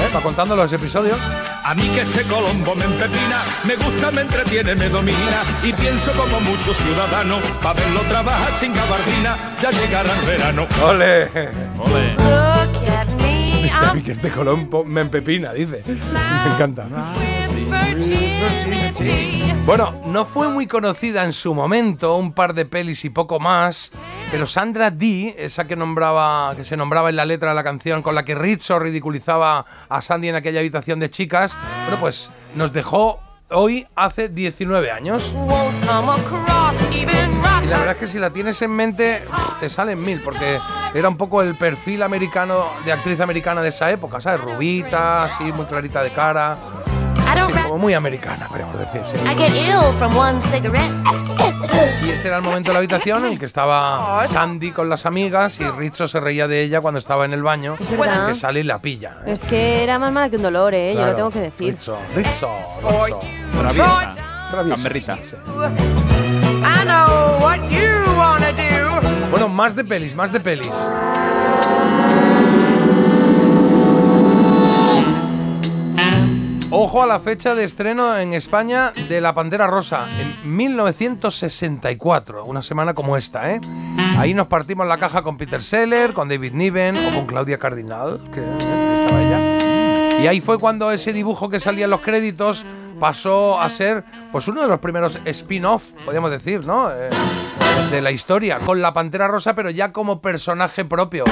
¿Eh? 0.00 0.10
Va 0.14 0.20
contando 0.20 0.56
los 0.56 0.72
episodios. 0.72 1.18
A 1.64 1.74
mí 1.74 1.88
que 1.88 2.00
este 2.00 2.24
Colombo 2.24 2.74
me 2.74 2.84
empepina, 2.84 3.42
me 3.64 3.76
gusta, 3.76 4.10
me 4.10 4.22
entretiene, 4.22 4.74
me 4.74 4.88
domina 4.88 5.42
y 5.62 5.72
pienso 5.72 6.12
como 6.12 6.40
muchos 6.40 6.76
ciudadanos, 6.76 7.40
para 7.62 7.80
verlo 7.80 8.00
trabajar 8.02 8.50
sin 8.52 8.74
gabardina, 8.74 9.36
ya 9.60 9.70
llegará 9.70 10.12
el 10.12 10.26
verano. 10.26 10.66
¡Ole! 10.84 11.30
Ole. 11.78 12.12
Look 12.14 12.88
at 12.88 13.06
me, 13.20 13.62
Dice 13.62 13.74
a 13.74 13.94
mí 13.94 14.02
que 14.02 14.12
este 14.12 14.30
Colombo 14.30 14.84
me 14.84 15.02
empepina, 15.02 15.52
dice. 15.52 15.84
Me 15.86 16.54
encanta. 16.54 16.86
Bueno, 19.64 20.02
no 20.06 20.24
fue 20.24 20.48
muy 20.48 20.66
conocida 20.66 21.24
en 21.24 21.32
su 21.32 21.54
momento, 21.54 22.16
un 22.16 22.32
par 22.32 22.54
de 22.54 22.66
pelis 22.66 23.04
y 23.04 23.10
poco 23.10 23.38
más, 23.38 23.92
Pero 24.32 24.46
Sandra 24.46 24.90
Dee, 24.90 25.34
esa 25.36 25.66
que 25.66 25.76
nombraba, 25.76 26.54
que 26.56 26.64
se 26.64 26.74
nombraba 26.74 27.10
en 27.10 27.16
la 27.16 27.26
letra 27.26 27.50
de 27.50 27.54
la 27.54 27.62
canción, 27.62 28.00
con 28.00 28.14
la 28.14 28.24
que 28.24 28.34
Rizzo 28.34 28.78
ridiculizaba 28.78 29.66
a 29.90 30.00
Sandy 30.00 30.30
en 30.30 30.36
aquella 30.36 30.60
habitación 30.60 31.00
de 31.00 31.10
chicas, 31.10 31.54
bueno, 31.82 32.00
pues 32.00 32.30
nos 32.54 32.72
dejó 32.72 33.20
hoy 33.50 33.86
hace 33.94 34.30
19 34.30 34.90
años. 34.90 35.34
Y 37.62 37.66
la 37.66 37.76
verdad 37.76 37.92
es 37.92 37.98
que 37.98 38.06
si 38.06 38.18
la 38.18 38.30
tienes 38.30 38.62
en 38.62 38.70
mente, 38.70 39.22
te 39.60 39.68
salen 39.68 40.02
mil, 40.02 40.22
porque 40.22 40.58
era 40.94 41.10
un 41.10 41.18
poco 41.18 41.42
el 41.42 41.54
perfil 41.58 42.02
americano, 42.02 42.70
de 42.86 42.92
actriz 42.92 43.20
americana 43.20 43.60
de 43.60 43.68
esa 43.68 43.90
época, 43.90 44.18
¿sabes? 44.22 44.40
Rubita, 44.40 45.24
así, 45.24 45.44
muy 45.52 45.66
clarita 45.66 46.02
de 46.02 46.10
cara. 46.10 46.56
Sí, 47.46 47.52
como 47.72 47.82
muy 47.84 47.94
americana, 47.94 48.46
podríamos 48.48 48.78
decir. 48.78 49.00
sí. 49.06 49.16
I 49.26 49.34
get 49.34 49.54
ill 49.54 49.92
from 49.98 50.14
one 50.14 50.40
cigarette. 50.42 50.92
Y 52.04 52.10
este 52.10 52.28
era 52.28 52.36
el 52.36 52.42
momento 52.42 52.68
de 52.68 52.74
la 52.74 52.78
habitación 52.80 53.24
en 53.24 53.32
el 53.32 53.38
que 53.38 53.46
estaba 53.46 54.26
Sandy 54.28 54.72
con 54.72 54.90
las 54.90 55.06
amigas 55.06 55.58
y 55.58 55.64
Rizzo 55.64 56.06
se 56.06 56.20
reía 56.20 56.46
de 56.48 56.60
ella 56.62 56.82
cuando 56.82 56.98
estaba 56.98 57.24
en 57.24 57.32
el 57.32 57.42
baño, 57.42 57.76
Es 57.80 57.98
verdad. 57.98 58.26
que 58.26 58.34
sale 58.34 58.60
y 58.60 58.64
la 58.64 58.78
pilla. 58.80 59.16
¿eh? 59.26 59.32
Es 59.32 59.40
que 59.40 59.82
era 59.82 59.98
más 59.98 60.12
mala 60.12 60.28
que 60.28 60.36
un 60.36 60.42
dolor, 60.42 60.74
¿eh? 60.74 60.90
Yo 60.92 60.96
Claro. 60.98 61.10
lo 61.12 61.16
tengo 61.16 61.30
que 61.30 61.40
decir. 61.40 61.72
Rizzo, 61.72 61.96
Rizzo, 62.14 62.50
Rizzo. 62.82 63.20
Traviesa. 63.58 64.12
Traviesa, 64.50 65.16
sí, 65.16 65.30
sí. 65.30 65.36
I 66.62 66.84
know 66.84 67.40
what 67.40 67.58
you 67.70 68.18
wanna 68.18 68.52
do. 68.52 69.30
Bueno, 69.30 69.48
más 69.48 69.74
de 69.74 69.82
pelis, 69.84 70.14
más 70.14 70.30
de 70.30 70.40
pelis. 70.40 70.70
Ojo 76.74 77.02
a 77.02 77.06
la 77.06 77.20
fecha 77.20 77.54
de 77.54 77.64
estreno 77.64 78.16
en 78.16 78.32
España 78.32 78.94
de 79.06 79.20
La 79.20 79.34
Pantera 79.34 79.66
Rosa, 79.66 80.08
en 80.18 80.56
1964, 80.56 82.46
una 82.46 82.62
semana 82.62 82.94
como 82.94 83.18
esta, 83.18 83.52
¿eh? 83.52 83.60
Ahí 84.16 84.32
nos 84.32 84.46
partimos 84.46 84.86
la 84.86 84.96
caja 84.96 85.20
con 85.22 85.36
Peter 85.36 85.62
Seller, 85.62 86.14
con 86.14 86.30
David 86.30 86.54
Niven 86.54 86.96
o 86.96 87.14
con 87.14 87.26
Claudia 87.26 87.58
Cardinal, 87.58 88.22
que 88.32 88.40
eh, 88.40 88.96
estaba 88.96 89.22
ella. 89.22 90.22
Y 90.22 90.26
ahí 90.26 90.40
fue 90.40 90.58
cuando 90.58 90.90
ese 90.90 91.12
dibujo 91.12 91.50
que 91.50 91.60
salía 91.60 91.84
en 91.84 91.90
los 91.90 92.00
créditos 92.00 92.64
pasó 92.98 93.60
a 93.60 93.68
ser 93.68 94.04
pues 94.32 94.48
uno 94.48 94.62
de 94.62 94.68
los 94.68 94.80
primeros 94.80 95.18
spin-off, 95.26 95.92
podríamos 96.06 96.30
decir, 96.30 96.64
¿no? 96.64 96.90
Eh, 96.90 97.10
de 97.90 98.00
la 98.00 98.12
historia, 98.12 98.60
con 98.60 98.80
la 98.80 98.94
Pantera 98.94 99.28
Rosa, 99.28 99.54
pero 99.54 99.68
ya 99.68 99.92
como 99.92 100.22
personaje 100.22 100.86
propio. 100.86 101.24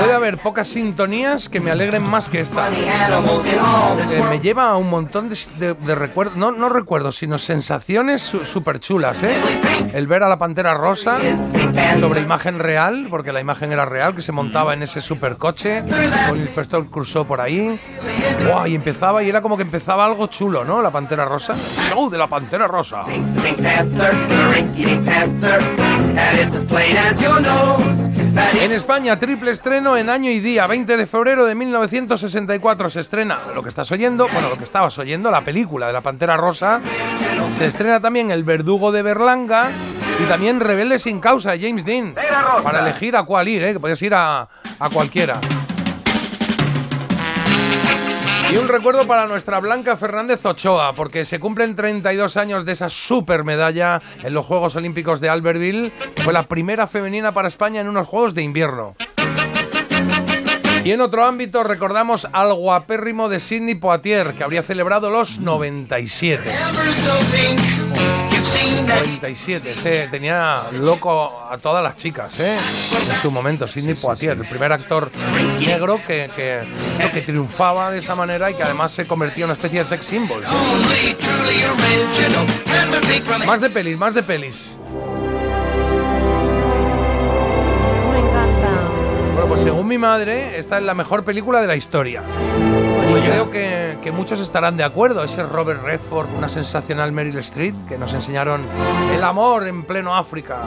Puede 0.00 0.14
haber 0.14 0.38
pocas 0.38 0.66
sintonías 0.68 1.48
que 1.48 1.60
me 1.60 1.70
alegren 1.70 2.02
más 2.08 2.28
que 2.28 2.40
esta. 2.40 2.68
Eh, 4.12 4.22
me 4.30 4.40
lleva 4.40 4.70
a 4.70 4.76
un 4.76 4.88
montón 4.88 5.28
de, 5.28 5.36
de- 5.58 5.74
de 5.74 5.94
recuerdos, 5.94 6.36
no, 6.36 6.52
no 6.52 6.68
recuerdos, 6.68 7.16
sino 7.16 7.38
sensaciones 7.38 8.22
súper 8.22 8.78
chulas, 8.80 9.22
¿eh? 9.22 9.36
El 9.92 10.06
ver 10.06 10.22
a 10.22 10.28
la 10.28 10.38
Pantera 10.38 10.74
Rosa 10.74 11.18
sobre 12.00 12.20
imagen 12.20 12.58
real, 12.58 13.06
porque 13.10 13.32
la 13.32 13.40
imagen 13.40 13.72
era 13.72 13.84
real, 13.84 14.14
que 14.14 14.22
se 14.22 14.32
montaba 14.32 14.72
en 14.74 14.82
ese 14.82 15.00
supercoche, 15.00 15.82
con 16.28 16.40
el 16.40 16.48
Preston 16.48 16.86
Crusoe 16.86 17.24
por 17.24 17.40
ahí. 17.40 17.78
¡Guau! 18.46 18.66
Y 18.66 18.74
empezaba, 18.74 19.22
y 19.22 19.28
era 19.28 19.40
como 19.42 19.56
que 19.56 19.62
empezaba 19.62 20.04
algo 20.04 20.26
chulo, 20.28 20.64
¿no? 20.64 20.80
La 20.82 20.90
Pantera 20.90 21.24
Rosa. 21.24 21.54
Show 21.88 22.10
de 22.10 22.18
la 22.18 22.26
Pantera 22.26 22.66
Rosa. 22.66 23.04
En 28.60 28.72
España, 28.72 29.18
triple 29.18 29.50
estreno 29.50 29.96
en 29.96 30.10
año 30.10 30.30
y 30.30 30.40
día. 30.40 30.66
20 30.66 30.96
de 30.96 31.06
febrero 31.06 31.46
de 31.46 31.54
1964 31.54 32.90
se 32.90 33.00
estrena 33.00 33.38
lo 33.54 33.62
que 33.62 33.68
estás 33.68 33.90
oyendo, 33.92 34.28
bueno, 34.32 34.48
lo 34.48 34.58
que 34.58 34.64
estabas 34.64 34.98
oyendo, 34.98 35.30
la 35.30 35.42
película 35.42 35.86
de 35.86 35.92
la 35.92 36.00
Pantera 36.00 36.36
Rosa. 36.36 36.80
Se 37.54 37.66
estrena 37.66 38.00
también 38.00 38.30
El 38.30 38.44
Verdugo 38.44 38.92
de 38.92 39.02
Berlanga 39.02 39.70
y 40.22 40.24
también 40.24 40.60
Rebelde 40.60 40.98
sin 40.98 41.20
causa, 41.20 41.52
de 41.52 41.60
James 41.60 41.84
Dean. 41.84 42.14
Para 42.62 42.80
elegir 42.80 43.16
a 43.16 43.22
cuál 43.24 43.48
ir, 43.48 43.62
¿eh? 43.62 43.72
que 43.72 43.80
podías 43.80 44.02
ir 44.02 44.14
a, 44.14 44.48
a 44.78 44.90
cualquiera. 44.92 45.40
Y 48.50 48.56
un 48.56 48.68
recuerdo 48.68 49.08
para 49.08 49.26
nuestra 49.26 49.58
Blanca 49.58 49.96
Fernández 49.96 50.44
Ochoa, 50.46 50.94
porque 50.94 51.24
se 51.24 51.40
cumplen 51.40 51.74
32 51.74 52.36
años 52.36 52.64
de 52.64 52.72
esa 52.72 52.88
super 52.88 53.42
medalla 53.42 54.00
en 54.22 54.34
los 54.34 54.46
Juegos 54.46 54.76
Olímpicos 54.76 55.20
de 55.20 55.28
Albertville. 55.28 55.92
Fue 56.22 56.32
la 56.32 56.44
primera 56.44 56.86
femenina 56.86 57.32
para 57.32 57.48
España 57.48 57.80
en 57.80 57.88
unos 57.88 58.06
Juegos 58.06 58.34
de 58.34 58.42
invierno. 58.42 58.94
Y 60.84 60.92
en 60.92 61.00
otro 61.00 61.24
ámbito 61.24 61.64
recordamos 61.64 62.28
al 62.32 62.54
guapérrimo 62.54 63.28
de 63.28 63.40
Sidney 63.40 63.74
Poitier, 63.74 64.34
que 64.34 64.44
habría 64.44 64.62
celebrado 64.62 65.10
los 65.10 65.40
97. 65.40 66.48
97, 68.86 69.72
este 69.72 70.08
tenía 70.08 70.64
loco 70.72 71.46
a 71.50 71.58
todas 71.58 71.82
las 71.82 71.96
chicas, 71.96 72.38
¿eh? 72.38 72.56
En 72.56 73.20
su 73.20 73.30
momento, 73.30 73.66
Sidney 73.66 73.94
Poitier, 73.94 74.36
el 74.36 74.48
primer 74.48 74.72
actor 74.72 75.10
negro 75.60 76.00
que, 76.06 76.30
que, 76.34 76.66
no, 77.00 77.10
que 77.12 77.22
triunfaba 77.22 77.90
de 77.90 77.98
esa 77.98 78.14
manera 78.14 78.50
y 78.50 78.54
que 78.54 78.62
además 78.62 78.92
se 78.92 79.06
convertía 79.06 79.44
en 79.44 79.50
una 79.50 79.54
especie 79.54 79.80
de 79.80 79.84
sex 79.84 80.06
symbol. 80.06 80.42
¿sí? 80.44 81.16
Más 83.46 83.60
de 83.60 83.70
pelis, 83.70 83.98
más 83.98 84.14
de 84.14 84.22
pelis. 84.22 84.76
Pues 89.56 89.64
según 89.64 89.88
mi 89.88 89.96
madre, 89.96 90.58
esta 90.58 90.76
es 90.76 90.84
la 90.84 90.92
mejor 90.92 91.24
película 91.24 91.62
de 91.62 91.66
la 91.66 91.76
historia. 91.76 92.22
Y 93.10 93.26
creo 93.26 93.50
que, 93.50 93.96
que 94.02 94.12
muchos 94.12 94.38
estarán 94.38 94.76
de 94.76 94.84
acuerdo. 94.84 95.24
Ese 95.24 95.42
Robert 95.44 95.82
Redford, 95.82 96.28
una 96.36 96.50
sensacional 96.50 97.10
Meryl 97.10 97.38
Streep, 97.38 97.74
que 97.88 97.96
nos 97.96 98.12
enseñaron 98.12 98.66
el 99.14 99.24
amor 99.24 99.66
en 99.66 99.84
pleno 99.84 100.14
África 100.14 100.58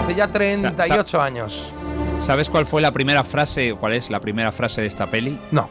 hace 0.00 0.14
ya 0.14 0.28
38 0.28 1.20
años. 1.20 1.74
¿sabes 2.18 2.48
cuál 2.48 2.64
fue 2.66 2.80
la 2.80 2.92
primera 2.92 3.24
frase, 3.24 3.74
cuál 3.74 3.92
es 3.92 4.08
la 4.08 4.20
primera 4.20 4.52
frase 4.52 4.82
de 4.82 4.86
esta 4.86 5.08
peli? 5.08 5.40
No. 5.50 5.68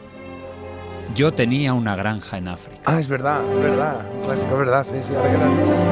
Yo 1.14 1.32
tenía 1.32 1.72
una 1.72 1.96
granja 1.96 2.36
en 2.36 2.48
África. 2.48 2.82
Ah, 2.84 3.00
es 3.00 3.08
verdad, 3.08 3.40
es 3.50 3.62
verdad. 3.62 4.06
Clásico, 4.24 4.52
es 4.52 4.58
verdad, 4.58 4.86
sí, 4.86 4.96
sí, 5.06 5.14
ahora 5.14 5.30
que 5.30 5.38
lo 5.38 5.44
has 5.44 5.58
dicho, 5.58 5.72
sí. 5.74 5.86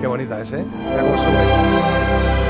Qué 0.00 0.06
bonita 0.08 0.40
es, 0.40 0.52
¿eh? 0.52 0.64
Mira 0.64 1.02
cómo 1.02 1.16
sube. 1.16 2.45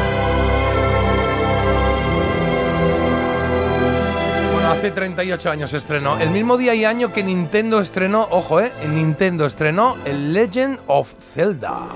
Hace 4.77 4.91
38 4.91 5.51
años 5.51 5.71
se 5.71 5.79
estrenó. 5.79 6.19
El 6.19 6.29
mismo 6.31 6.59
día 6.59 6.75
y 6.75 6.85
año 6.85 7.13
que 7.13 7.23
Nintendo 7.23 7.81
estrenó, 7.81 8.27
ojo, 8.31 8.61
¿eh? 8.61 8.73
Nintendo 8.87 9.47
estrenó 9.47 9.97
el 10.05 10.35
Legend 10.35 10.81
of 10.87 11.15
Zelda. 11.35 11.87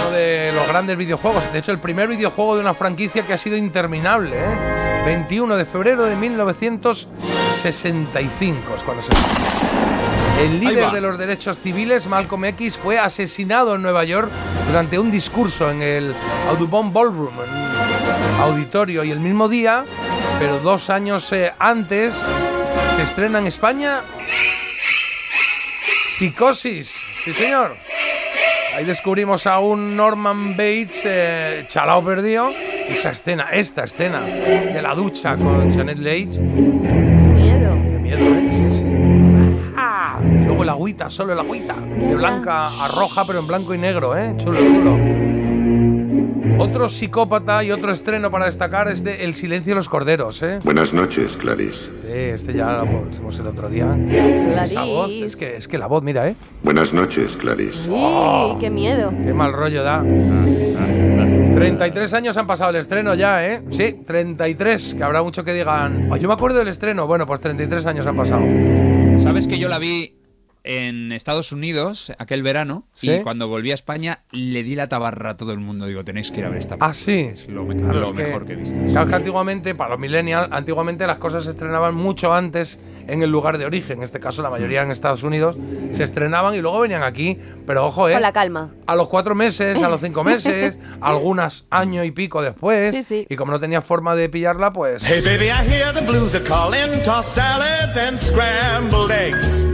uno 0.00 0.10
de 0.10 0.52
los 0.54 0.68
grandes 0.68 0.98
videojuegos. 0.98 1.50
De 1.52 1.60
hecho, 1.60 1.72
el 1.72 1.78
primer 1.78 2.08
videojuego 2.08 2.56
de 2.56 2.60
una 2.60 2.74
franquicia 2.74 3.22
que 3.22 3.32
ha 3.32 3.38
sido 3.38 3.56
interminable. 3.56 4.36
¿eh? 4.36 5.02
21 5.06 5.56
de 5.56 5.64
febrero 5.64 6.04
de 6.04 6.16
1965 6.16 8.74
es 8.76 8.82
cuando 8.82 9.02
se. 9.02 9.12
El 10.38 10.60
líder 10.60 10.90
de 10.90 11.00
los 11.00 11.18
derechos 11.18 11.58
civiles, 11.58 12.06
Malcolm 12.06 12.44
X, 12.46 12.78
fue 12.78 12.98
asesinado 12.98 13.74
en 13.74 13.82
Nueva 13.82 14.04
York 14.04 14.30
durante 14.66 14.98
un 14.98 15.10
discurso 15.10 15.70
en 15.70 15.82
el 15.82 16.14
Audubon 16.48 16.92
Ballroom, 16.92 17.34
en 17.42 18.40
auditorio. 18.40 19.04
Y 19.04 19.10
el 19.10 19.20
mismo 19.20 19.48
día, 19.48 19.84
pero 20.38 20.58
dos 20.60 20.88
años 20.90 21.30
eh, 21.32 21.52
antes, 21.58 22.14
se 22.96 23.02
estrena 23.02 23.38
en 23.38 23.46
España 23.46 24.02
Psicosis. 26.20 26.96
Sí, 27.24 27.34
señor. 27.34 27.76
Ahí 28.76 28.84
descubrimos 28.84 29.46
a 29.46 29.58
un 29.58 29.96
Norman 29.96 30.52
Bates 30.52 31.02
eh, 31.04 31.64
chalao 31.66 32.04
perdido. 32.04 32.50
Esa 32.88 33.10
escena, 33.10 33.48
esta 33.52 33.84
escena 33.84 34.20
de 34.20 34.80
la 34.82 34.94
ducha 34.94 35.36
con 35.36 35.74
Janet 35.74 35.98
Leigh. 35.98 37.19
Agüita, 40.80 41.10
solo 41.10 41.34
el 41.34 41.38
agüita. 41.38 41.74
De 41.74 42.16
blanca 42.16 42.68
a 42.68 42.88
roja, 42.88 43.26
pero 43.26 43.38
en 43.40 43.46
blanco 43.46 43.74
y 43.74 43.78
negro, 43.78 44.16
¿eh? 44.16 44.34
Chulo, 44.38 44.58
chulo. 44.58 44.96
Otro 46.58 46.88
psicópata 46.88 47.62
y 47.64 47.70
otro 47.70 47.92
estreno 47.92 48.30
para 48.30 48.46
destacar 48.46 48.88
es 48.88 49.04
de 49.04 49.24
El 49.24 49.34
silencio 49.34 49.72
de 49.72 49.76
los 49.76 49.88
corderos, 49.90 50.42
¿eh? 50.42 50.58
Buenas 50.64 50.92
noches, 50.94 51.36
Clarice. 51.36 51.90
Sí, 52.00 52.06
este 52.08 52.52
ya 52.54 52.72
lo 52.72 52.86
pusimos 52.86 53.38
el 53.38 53.46
otro 53.46 53.68
día. 53.68 53.94
Esa 54.62 54.84
voz, 54.84 55.10
es 55.10 55.36
que, 55.36 55.56
es 55.56 55.68
que 55.68 55.76
la 55.78 55.86
voz, 55.86 56.02
mira, 56.02 56.26
¿eh? 56.28 56.34
Buenas 56.62 56.92
noches, 56.94 57.36
Clarice. 57.36 57.84
Sí, 57.84 58.56
qué 58.58 58.70
miedo. 58.70 59.10
Qué 59.22 59.34
mal 59.34 59.52
rollo 59.52 59.82
da. 59.82 60.02
33 60.02 62.14
años 62.14 62.36
han 62.38 62.46
pasado 62.46 62.70
el 62.70 62.76
estreno 62.76 63.14
ya, 63.14 63.46
¿eh? 63.46 63.62
Sí, 63.70 64.00
33, 64.06 64.94
que 64.94 65.04
habrá 65.04 65.22
mucho 65.22 65.44
que 65.44 65.52
digan. 65.52 66.08
"Oh, 66.10 66.16
yo 66.16 66.26
me 66.28 66.34
acuerdo 66.34 66.58
del 66.58 66.68
estreno. 66.68 67.06
Bueno, 67.06 67.26
pues 67.26 67.40
33 67.40 67.84
años 67.86 68.06
han 68.06 68.16
pasado. 68.16 68.42
¿Sabes 69.18 69.46
que 69.46 69.58
yo 69.58 69.68
la 69.68 69.78
vi 69.78 70.16
en 70.64 71.12
Estados 71.12 71.52
Unidos 71.52 72.12
aquel 72.18 72.42
verano 72.42 72.86
¿Sí? 72.94 73.10
y 73.10 73.20
cuando 73.22 73.48
volví 73.48 73.70
a 73.70 73.74
España 73.74 74.20
le 74.30 74.62
di 74.62 74.74
la 74.74 74.88
tabarra 74.88 75.30
a 75.30 75.36
todo 75.36 75.52
el 75.52 75.58
mundo. 75.58 75.86
Digo, 75.86 76.04
tenéis 76.04 76.30
que 76.30 76.40
ir 76.40 76.44
a 76.46 76.48
ver 76.48 76.58
esta 76.58 76.76
Ah, 76.80 76.94
sí. 76.94 77.30
Es 77.32 77.48
lo, 77.48 77.64
me- 77.64 77.76
Claro, 77.76 78.00
lo 78.00 78.06
es 78.08 78.12
que- 78.12 78.22
mejor 78.24 78.44
que 78.46 78.52
he 78.52 78.56
visto. 78.56 78.78
Claro 78.90 79.06
que 79.08 79.14
antiguamente, 79.14 79.74
para 79.74 79.90
los 79.90 79.98
millennials, 79.98 80.48
antiguamente 80.52 81.06
las 81.06 81.18
cosas 81.18 81.44
se 81.44 81.50
estrenaban 81.50 81.94
mucho 81.94 82.32
antes 82.34 82.78
en 83.08 83.22
el 83.22 83.30
lugar 83.30 83.58
de 83.58 83.64
origen. 83.64 83.98
En 83.98 84.02
este 84.04 84.20
caso, 84.20 84.42
la 84.42 84.50
mayoría 84.50 84.82
en 84.82 84.90
Estados 84.90 85.22
Unidos 85.22 85.56
se 85.90 86.04
estrenaban 86.04 86.54
y 86.54 86.60
luego 86.60 86.80
venían 86.80 87.02
aquí. 87.02 87.38
Pero 87.66 87.86
ojo, 87.86 88.08
¿eh? 88.08 88.12
Con 88.12 88.22
la 88.22 88.32
calma. 88.32 88.70
A 88.86 88.94
los 88.96 89.08
cuatro 89.08 89.34
meses, 89.34 89.82
a 89.82 89.88
los 89.88 90.00
cinco 90.00 90.22
meses, 90.24 90.78
algunas 91.00 91.64
año 91.70 92.04
y 92.04 92.10
pico 92.10 92.42
después. 92.42 92.94
Sí, 92.94 93.02
sí. 93.02 93.26
Y 93.28 93.36
como 93.36 93.52
no 93.52 93.60
tenía 93.60 93.80
forma 93.82 94.14
de 94.14 94.28
pillarla, 94.28 94.72
pues. 94.72 95.02
Hey 95.04 95.22
baby, 95.24 95.46
I 95.46 95.68
hear 95.72 95.92
the 95.94 96.02
blues 96.02 96.34
are 96.34 96.44
calling. 96.44 97.02
Toss 97.02 97.26
salads 97.26 97.96
and 97.96 98.18
scrambled 98.18 99.10
eggs. 99.10 99.64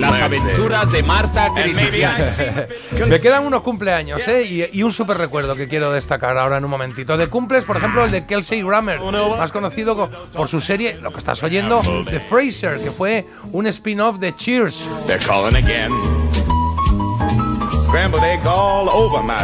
Las 0.00 0.20
aventuras 0.20 0.90
de 0.92 1.02
Marta 1.02 1.46
And 1.46 1.54
maybe 1.56 1.98
I 1.98 2.06
Cristian. 2.06 2.66
see 2.96 3.04
Me 3.08 3.20
quedan 3.20 3.44
unos 3.44 3.62
cumpleaños, 3.62 4.26
¿eh? 4.28 4.42
Y, 4.42 4.78
y 4.78 4.82
un 4.82 4.92
súper 4.92 5.18
recuerdo 5.18 5.54
que 5.56 5.68
quiero 5.68 5.90
destacar 5.92 6.36
ahora 6.38 6.56
en 6.58 6.64
un 6.64 6.70
momentito. 6.70 7.16
De 7.16 7.28
cumples, 7.28 7.64
por 7.64 7.76
ejemplo, 7.76 8.04
el 8.04 8.10
de 8.10 8.26
Kelsey 8.26 8.62
Grammer, 8.62 9.00
más 9.38 9.52
conocido 9.52 9.96
co- 9.96 10.10
por 10.32 10.48
su 10.48 10.60
serie, 10.60 10.96
lo 11.00 11.12
que 11.12 11.18
estás 11.18 11.42
oyendo, 11.42 11.80
The 12.08 12.20
Fraser, 12.20 12.78
que 12.80 12.90
fue 12.90 13.26
un 13.52 13.66
spin-off 13.66 14.18
de 14.18 14.34
Cheers. 14.34 14.86
They're 15.06 15.24
calling 15.24 15.56
again. 15.56 15.92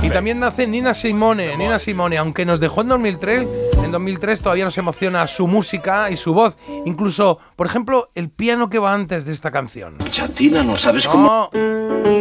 Y 0.03 0.11
también 0.11 0.39
nace 0.39 0.67
Nina 0.69 0.95
Simone, 0.95 1.57
Nina 1.57 1.79
Simone, 1.81 2.17
aunque 2.17 2.45
nos 2.45 2.61
dejó 2.61 2.83
en 2.83 2.89
2003, 2.89 3.49
en 3.83 3.91
2003 3.91 4.41
todavía 4.41 4.65
nos 4.65 4.79
emociona 4.79 5.27
su 5.27 5.49
música 5.49 6.11
y 6.11 6.17
su 6.17 6.33
voz. 6.33 6.57
Incluso, 6.85 7.39
por 7.57 7.67
ejemplo, 7.67 8.09
el 8.15 8.31
piano 8.31 8.71
que 8.71 8.79
va 8.79 8.95
antes 8.95 9.25
de 9.25 9.33
esta 9.33 9.51
canción. 9.51 9.99
Chatina, 10.11 10.63
no 10.63 10.77
sabes 10.77 11.09
cómo. 11.09 11.51
No. 11.53 11.61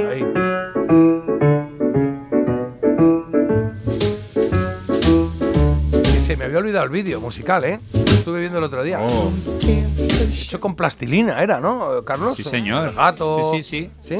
Ahí. 0.09 0.25
Se 6.19 6.35
me 6.35 6.45
había 6.45 6.57
olvidado 6.57 6.85
el 6.85 6.89
vídeo 6.89 7.21
musical, 7.21 7.63
¿eh? 7.65 7.79
Lo 7.93 7.99
estuve 7.99 8.39
viendo 8.39 8.57
el 8.57 8.63
otro 8.63 8.83
día. 8.83 8.99
Oh, 8.99 9.31
Hecho 10.27 10.59
con 10.59 10.75
plastilina 10.75 11.41
era, 11.43 11.59
¿no, 11.59 12.03
Carlos? 12.03 12.35
Sí, 12.35 12.43
señor. 12.43 12.89
El 12.89 12.95
gato. 12.95 13.51
Sí, 13.53 13.61
sí, 13.61 13.91
¿Sí? 14.01 14.17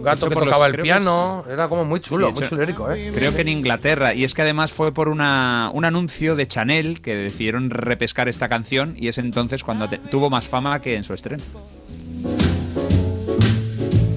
Un 0.00 0.04
gato 0.04 0.28
que 0.28 0.34
los- 0.34 0.44
tocaba 0.44 0.66
el 0.66 0.76
piano. 0.80 1.44
Era 1.50 1.68
como 1.68 1.84
muy 1.84 2.00
chulo, 2.00 2.28
Sí, 2.28 2.32
muy 2.32 2.40
hecho- 2.42 2.48
chulérico, 2.50 2.90
¿eh? 2.90 3.12
Creo 3.14 3.34
que 3.34 3.42
en 3.42 3.48
Inglaterra. 3.48 4.14
Y 4.14 4.24
es 4.24 4.34
que 4.34 4.42
además 4.42 4.72
fue 4.72 4.92
por 4.92 5.08
una, 5.08 5.70
un 5.74 5.84
anuncio 5.84 6.36
de 6.36 6.46
Chanel 6.48 7.00
que 7.02 7.14
decidieron 7.16 7.70
repescar 7.70 8.28
esta 8.28 8.48
canción 8.48 8.94
y 8.96 9.08
es 9.08 9.18
entonces 9.18 9.62
cuando 9.62 9.88
te- 9.88 9.98
tuvo 9.98 10.30
más 10.30 10.46
fama 10.48 10.80
que 10.80 10.96
en 10.96 11.04
su 11.04 11.14
estreno. 11.14 11.42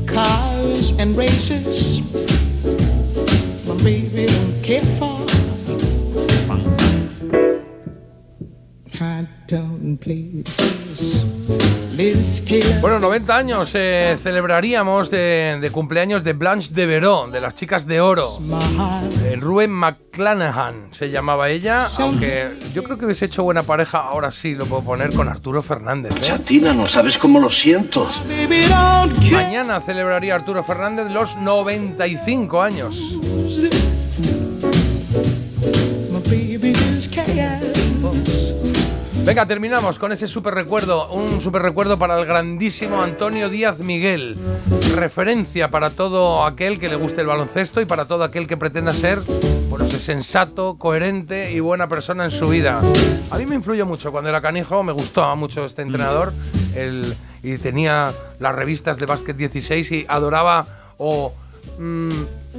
cars 0.06 0.94
and 1.00 1.18
races. 1.18 2.02
My 3.66 3.74
baby 3.84 4.26
don't 4.28 4.62
care 4.64 4.80
for. 5.00 5.13
Bueno, 12.84 13.00
90 13.00 13.38
años 13.38 13.72
eh, 13.76 14.18
celebraríamos 14.22 15.10
de, 15.10 15.58
de 15.62 15.72
cumpleaños 15.72 16.22
de 16.22 16.34
Blanche 16.34 16.74
de 16.74 16.86
Veró, 16.86 17.30
de 17.32 17.40
las 17.40 17.56
chicas 17.56 17.88
de 17.88 18.02
oro. 18.02 18.28
Eh, 19.24 19.38
Ruen 19.40 19.72
McClanahan 19.72 20.90
se 20.92 21.10
llamaba 21.10 21.48
ella, 21.48 21.88
aunque 22.00 22.52
yo 22.74 22.84
creo 22.84 22.98
que 22.98 23.06
hubiese 23.06 23.24
hecho 23.24 23.42
buena 23.42 23.64
pareja, 23.64 24.00
ahora 24.00 24.32
sí 24.32 24.54
lo 24.54 24.66
puedo 24.66 24.84
poner 24.84 25.14
con 25.14 25.30
Arturo 25.30 25.64
Fernández. 25.64 26.12
¿eh? 26.12 26.20
Chatina, 26.20 26.74
no 26.74 26.86
sabes 26.86 27.18
cómo 27.18 27.40
lo 27.40 27.50
siento. 27.50 28.06
Mañana 29.32 29.80
celebraría 29.80 30.36
Arturo 30.36 30.62
Fernández 30.62 31.10
los 31.10 31.38
95 31.38 32.62
años. 32.62 33.18
Venga, 39.26 39.46
terminamos 39.46 40.00
con 40.00 40.12
ese 40.12 40.28
super 40.28 40.54
recuerdo, 40.54 41.08
un 41.10 41.40
super 41.40 41.62
recuerdo 41.62 41.98
para 41.98 42.20
el 42.20 42.26
grandísimo 42.26 43.02
Antonio 43.02 43.50
Díaz 43.50 43.80
Miguel. 43.80 44.36
Referencia 44.96 45.70
para 45.72 45.92
todo 45.92 46.44
aquel 46.46 46.78
que 46.80 46.90
le 46.90 46.98
guste 46.98 47.22
el 47.22 47.28
baloncesto 47.28 47.80
y 47.80 47.86
para 47.86 48.06
todo 48.06 48.24
aquel 48.26 48.48
que 48.48 48.58
pretenda 48.58 48.92
ser, 48.92 49.20
bueno, 49.70 49.88
ser 49.88 50.02
sensato, 50.02 50.78
coherente 50.78 51.52
y 51.54 51.62
buena 51.62 51.88
persona 51.88 52.26
en 52.26 52.32
su 52.32 52.50
vida. 52.50 52.82
A 53.32 53.38
mí 53.38 53.46
me 53.46 53.56
influyó 53.56 53.86
mucho 53.86 54.12
cuando 54.12 54.30
era 54.30 54.42
canijo, 54.42 54.84
me 54.84 54.92
gustaba 54.92 55.36
mucho 55.36 55.64
este 55.66 55.82
entrenador 55.84 56.34
el- 56.76 57.16
y 57.42 57.58
tenía 57.58 58.12
las 58.40 58.56
revistas 58.56 58.98
de 58.98 59.06
Básquet 59.06 59.38
16 59.38 59.92
y 59.94 60.06
adoraba 60.10 60.68
o 60.98 61.34
mm, 61.80 62.10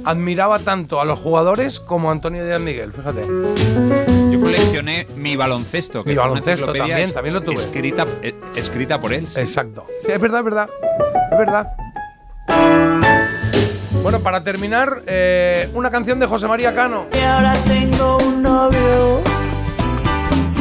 admiraba 0.03 0.59
tanto 0.59 0.99
a 0.99 1.05
los 1.05 1.19
jugadores 1.19 1.79
como 1.79 2.09
a 2.09 2.11
Antonio 2.11 2.43
Díaz 2.43 2.59
Miguel, 2.59 2.91
fíjate. 2.91 4.04
Coleccioné 4.85 5.05
mi 5.15 5.35
baloncesto. 5.35 6.03
Que 6.03 6.11
Mi 6.11 6.17
una 6.17 6.27
baloncesto 6.27 6.71
también, 6.73 7.11
también 7.11 7.33
lo 7.33 7.41
tuve. 7.41 7.55
Escrita, 7.55 8.05
eh, 8.21 8.35
escrita 8.55 8.99
por 8.99 9.13
él. 9.13 9.27
sí. 9.27 9.39
Exacto. 9.39 9.87
Sí, 10.01 10.11
es 10.11 10.19
verdad, 10.19 10.39
es 10.39 10.45
verdad. 10.45 10.69
Es 11.31 11.37
verdad. 11.37 11.73
Bueno, 14.03 14.19
para 14.19 14.43
terminar, 14.43 15.01
eh, 15.07 15.69
una 15.73 15.89
canción 15.89 16.19
de 16.19 16.27
José 16.27 16.47
María 16.47 16.75
Cano. 16.75 17.07
Y 17.13 17.19
ahora 17.19 17.53
tengo 17.65 18.17
un 18.17 18.43
novio. 18.43 19.23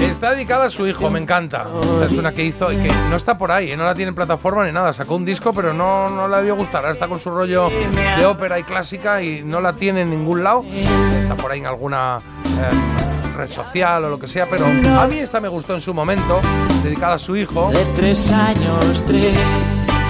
Está 0.01 0.33
dedicada 0.33 0.67
a 0.67 0.71
su 0.71 0.87
hijo, 0.87 1.11
me 1.11 1.19
encanta. 1.19 1.67
O 1.69 1.99
sea, 1.99 2.07
es 2.07 2.13
una 2.13 2.33
que 2.33 2.45
hizo 2.45 2.73
y 2.73 2.77
que 2.77 2.91
no 3.11 3.17
está 3.17 3.37
por 3.37 3.51
ahí, 3.53 3.73
¿eh? 3.73 3.77
no 3.77 3.85
la 3.85 3.95
tiene 3.95 4.11
en 4.11 4.15
plataforma 4.15 4.65
ni 4.65 4.73
nada. 4.73 4.93
Sacó 4.93 5.17
un 5.17 5.25
disco, 5.25 5.53
pero 5.53 5.73
no, 5.75 6.09
no 6.09 6.29
le 6.29 6.37
debió 6.39 6.57
gustar. 6.57 6.81
Ahora 6.81 6.93
está 6.93 7.09
con 7.09 7.21
su 7.21 7.31
rollo 7.31 7.69
de 8.17 8.25
ópera 8.25 8.59
y 8.59 8.65
clásica 8.65 9.23
y 9.23 9.43
no 9.43 9.61
la 9.61 9.77
tiene 9.77 10.03
en 10.03 10.11
ningún 10.11 10.43
lado. 10.43 10.65
Está 10.65 11.37
por 11.37 11.53
ahí 11.53 11.61
en 11.61 11.67
alguna 11.67 12.21
eh, 12.47 13.14
red 13.35 13.51
social 13.51 14.05
o 14.05 14.09
lo 14.09 14.19
que 14.19 14.29
sea, 14.29 14.49
pero 14.49 14.67
a 14.67 15.07
mí 15.07 15.19
esta 15.19 15.41
me 15.41 15.49
gustó 15.49 15.75
en 15.75 15.81
su 15.81 15.93
momento, 15.93 16.41
dedicada 16.83 17.15
a 17.15 17.19
su 17.19 17.37
hijo. 17.37 17.71
De 17.71 17.85
tres 17.97 18.31
años, 18.31 19.05
tres. 19.07 19.39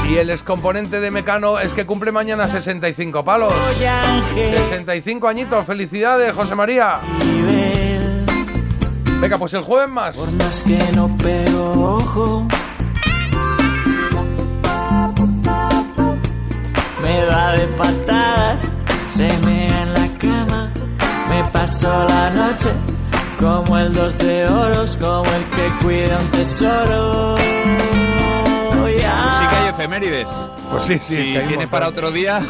Y 0.09 0.17
el 0.17 0.31
excomponente 0.31 1.01
de 1.01 1.11
Mecano 1.11 1.59
es 1.59 1.73
que 1.73 1.87
cumple 1.87 2.13
mañana 2.13 2.47
65 2.47 3.25
palos. 3.25 3.53
Oye, 3.75 3.89
Ángel. 3.89 4.59
65 4.59 5.27
añitos, 5.27 5.65
felicidades, 5.67 6.33
José 6.35 6.55
María. 6.55 7.01
Venga, 9.21 9.39
pues 9.39 9.55
el 9.55 9.63
jueves 9.63 9.89
más. 9.89 10.17
Por 10.17 10.33
más 10.33 10.63
que 10.63 10.79
no 10.95 11.17
pego 11.17 11.97
ojo. 11.97 12.47
Me 17.03 17.25
da 17.27 17.53
de 17.53 17.67
patadas, 17.79 18.61
se 19.17 19.29
mea 19.47 19.83
en 19.83 19.95
la 19.95 20.19
cama. 20.19 20.73
Me 21.31 21.45
paso 21.45 21.89
la 22.07 22.31
noche 22.31 22.71
como 23.45 23.79
el 23.79 23.93
dos 23.93 24.17
de 24.19 24.47
oros, 24.49 24.97
como 24.97 25.25
el 25.31 25.47
que 25.51 25.71
cuida 25.85 26.19
un 26.19 26.27
tesoro. 26.29 27.37
Ya. 28.99 29.27
Música 29.27 29.67
y 29.67 29.69
efemérides. 29.69 30.31
Pues 30.71 30.83
sí, 30.85 30.99
sí. 31.01 31.35
Si 31.35 31.39
montón. 31.39 31.69
para 31.69 31.89
otro 31.89 32.11
día, 32.11 32.41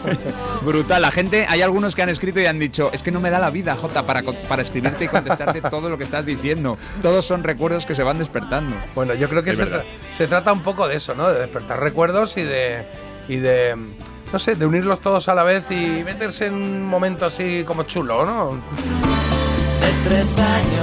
brutal. 0.62 1.02
La 1.02 1.10
gente, 1.10 1.44
hay 1.48 1.60
algunos 1.62 1.94
que 1.94 2.02
han 2.02 2.08
escrito 2.08 2.40
y 2.40 2.46
han 2.46 2.58
dicho, 2.58 2.90
es 2.92 3.02
que 3.02 3.10
no 3.12 3.20
me 3.20 3.28
da 3.30 3.38
la 3.38 3.50
vida, 3.50 3.76
Jota, 3.76 4.06
para, 4.06 4.22
para 4.22 4.62
escribirte 4.62 5.04
y 5.04 5.08
contestarte 5.08 5.60
todo 5.62 5.88
lo 5.90 5.98
que 5.98 6.04
estás 6.04 6.24
diciendo. 6.26 6.78
Todos 7.02 7.24
son 7.26 7.44
recuerdos 7.44 7.84
que 7.84 7.94
se 7.94 8.02
van 8.02 8.18
despertando. 8.18 8.74
Bueno, 8.94 9.12
yo 9.14 9.28
creo 9.28 9.42
que 9.42 9.54
se, 9.54 9.70
tra- 9.70 9.84
se 10.12 10.26
trata 10.26 10.52
un 10.52 10.62
poco 10.62 10.88
de 10.88 10.96
eso, 10.96 11.14
¿no? 11.14 11.28
De 11.28 11.38
despertar 11.40 11.80
recuerdos 11.80 12.36
y 12.38 12.42
de. 12.44 12.86
y 13.28 13.36
de. 13.36 13.76
no 14.32 14.38
sé, 14.38 14.54
de 14.54 14.64
unirlos 14.64 15.00
todos 15.00 15.28
a 15.28 15.34
la 15.34 15.42
vez 15.44 15.64
y 15.70 16.02
meterse 16.04 16.46
en 16.46 16.54
un 16.54 16.86
momento 16.86 17.26
así 17.26 17.62
como 17.66 17.82
chulo, 17.82 18.24
¿no? 18.24 18.58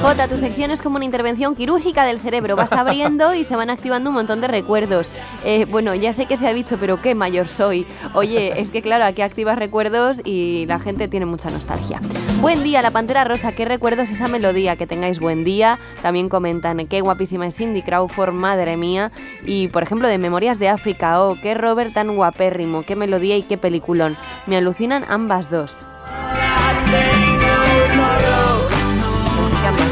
Jota, 0.01 0.27
tu 0.27 0.37
sección 0.37 0.71
es 0.71 0.81
como 0.81 0.95
una 0.95 1.05
intervención 1.05 1.55
quirúrgica 1.55 2.05
del 2.05 2.19
cerebro. 2.19 2.55
Vas 2.55 2.71
abriendo 2.73 3.33
y 3.33 3.43
se 3.43 3.55
van 3.55 3.69
activando 3.69 4.09
un 4.09 4.15
montón 4.15 4.41
de 4.41 4.47
recuerdos. 4.47 5.07
Eh, 5.43 5.65
bueno, 5.69 5.93
ya 5.95 6.13
sé 6.13 6.27
que 6.27 6.37
se 6.37 6.47
ha 6.47 6.53
dicho, 6.53 6.77
pero 6.79 6.97
qué 6.97 7.13
mayor 7.15 7.49
soy. 7.49 7.85
Oye, 8.13 8.53
es 8.61 8.71
que 8.71 8.81
claro, 8.81 9.05
aquí 9.05 9.21
activas 9.21 9.59
recuerdos 9.59 10.21
y 10.23 10.65
la 10.67 10.79
gente 10.79 11.07
tiene 11.07 11.25
mucha 11.25 11.49
nostalgia. 11.49 11.99
Buen 12.39 12.63
día, 12.63 12.81
la 12.81 12.91
Pantera 12.91 13.23
Rosa. 13.23 13.51
¿Qué 13.51 13.65
recuerdos 13.65 14.09
esa 14.09 14.27
melodía? 14.27 14.75
Que 14.75 14.87
tengáis 14.87 15.19
buen 15.19 15.43
día. 15.43 15.79
También 16.01 16.29
comentan 16.29 16.85
qué 16.87 17.01
guapísima 17.01 17.47
es 17.47 17.55
Cindy 17.55 17.81
Crawford, 17.81 18.33
madre 18.33 18.77
mía. 18.77 19.11
Y 19.45 19.67
por 19.69 19.83
ejemplo, 19.83 20.07
de 20.07 20.17
Memorias 20.17 20.59
de 20.59 20.69
África. 20.69 21.21
Oh, 21.21 21.37
qué 21.41 21.53
Robert 21.53 21.93
tan 21.93 22.15
guapérrimo. 22.15 22.83
Qué 22.83 22.95
melodía 22.95 23.35
y 23.35 23.43
qué 23.43 23.57
peliculón. 23.57 24.15
Me 24.45 24.57
alucinan 24.57 25.03
ambas 25.09 25.49
dos. 25.49 25.77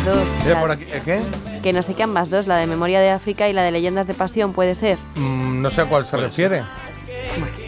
Dos. 0.06 0.18
Mira 0.44 0.60
por 0.62 0.72
aquí, 0.72 0.86
¿eh, 0.86 1.02
¿Qué? 1.04 1.22
que 1.62 1.74
no 1.74 1.82
sé 1.82 1.94
qué 1.96 2.04
ambas 2.04 2.30
dos, 2.30 2.48
la 2.48 2.58
de 2.58 2.68
Memoria 2.68 3.00
de 3.00 3.10
África 3.10 3.50
y 3.50 3.54
la 3.54 3.64
de 3.64 3.72
Leyendas 3.72 4.08
de 4.08 4.14
Pasión, 4.14 4.54
puede 4.54 4.76
ser. 4.76 4.98
Mm, 5.16 5.62
no 5.62 5.70
sé 5.70 5.82
a 5.82 5.86
cuál 5.90 6.06
se 6.06 6.16
refiere. 6.18 6.62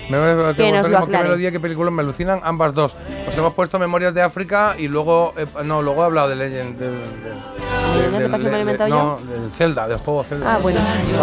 Me, 0.10 0.17
Que 0.17 0.34
me- 0.36 0.54
tengo 0.54 0.78
nos 0.78 0.86
que 0.86 0.91
lo 0.93 1.06
qué 1.06 1.17
melodía, 1.17 1.52
qué 1.52 1.60
película 1.60 1.91
me 1.91 2.02
alucinan 2.02 2.39
ambas 2.43 2.73
dos. 2.73 2.95
Pues 3.26 3.38
hemos 3.38 3.54
puesto 3.54 3.78
Memorias 3.80 4.13
de 4.13 4.21
África 4.21 4.76
y 4.78 4.88
luego, 4.88 5.34
eh, 5.36 5.45
no, 5.65 5.82
luego 5.82 6.04
he 6.04 6.06
hablado 6.06 6.30
de 6.30 6.36
Legend. 6.38 6.78
de- 6.80 6.89
de- 6.91 7.66
¿Leyendas 7.97 8.41
de 8.41 8.49
del- 8.49 8.60
inventado 8.62 8.89
no, 8.89 9.19
yo? 9.19 9.25
del 9.31 9.51
Zelda, 9.51 9.88
del 9.88 9.97
juego 9.99 10.23
Zelda. 10.23 10.55
Ah, 10.55 10.60
bueno. 10.62 10.79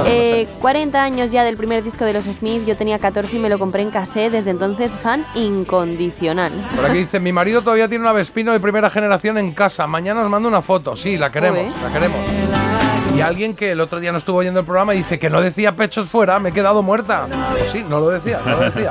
Eh, 0.06 0.48
40 0.60 1.02
años 1.02 1.30
ya 1.30 1.44
del 1.44 1.56
primer 1.56 1.82
disco 1.82 2.04
de 2.04 2.12
los 2.12 2.24
Smith, 2.24 2.64
yo 2.66 2.76
tenía 2.76 2.98
14 2.98 3.36
y 3.36 3.38
me 3.38 3.48
lo 3.48 3.58
compré 3.58 3.82
en 3.82 3.90
cassette, 3.90 4.32
desde 4.32 4.50
entonces 4.50 4.90
fan 5.02 5.26
incondicional. 5.34 6.52
Por 6.74 6.86
aquí 6.86 6.98
dice, 6.98 7.20
mi 7.20 7.32
marido 7.32 7.62
todavía 7.62 7.88
tiene 7.88 8.02
una 8.02 8.12
Vespino 8.12 8.52
de 8.52 8.60
primera 8.60 8.90
generación 8.90 9.38
en 9.38 9.52
casa. 9.52 9.86
Mañana 9.86 10.22
os 10.22 10.30
mando 10.30 10.48
una 10.48 10.62
foto. 10.62 10.96
Sí, 10.96 11.16
la 11.18 11.30
queremos, 11.30 11.72
la 11.82 11.92
queremos. 11.92 12.20
Y 13.16 13.20
alguien 13.20 13.54
que 13.54 13.70
el 13.72 13.80
otro 13.80 14.00
día 14.00 14.10
no 14.10 14.18
estuvo 14.18 14.38
oyendo 14.38 14.60
el 14.60 14.66
programa 14.66 14.92
y 14.94 14.98
dice 14.98 15.18
que 15.20 15.30
no 15.30 15.40
decía 15.40 15.76
pechos 15.76 16.08
fuera, 16.08 16.38
me 16.40 16.48
he 16.48 16.52
quedado 16.52 16.82
muerta. 16.82 17.26
Pues 17.56 17.70
sí, 17.70 17.84
no 17.88 18.00
lo 18.00 18.08
decía, 18.08 18.40
no 18.44 18.52
lo 18.56 18.58
decía. 18.70 18.90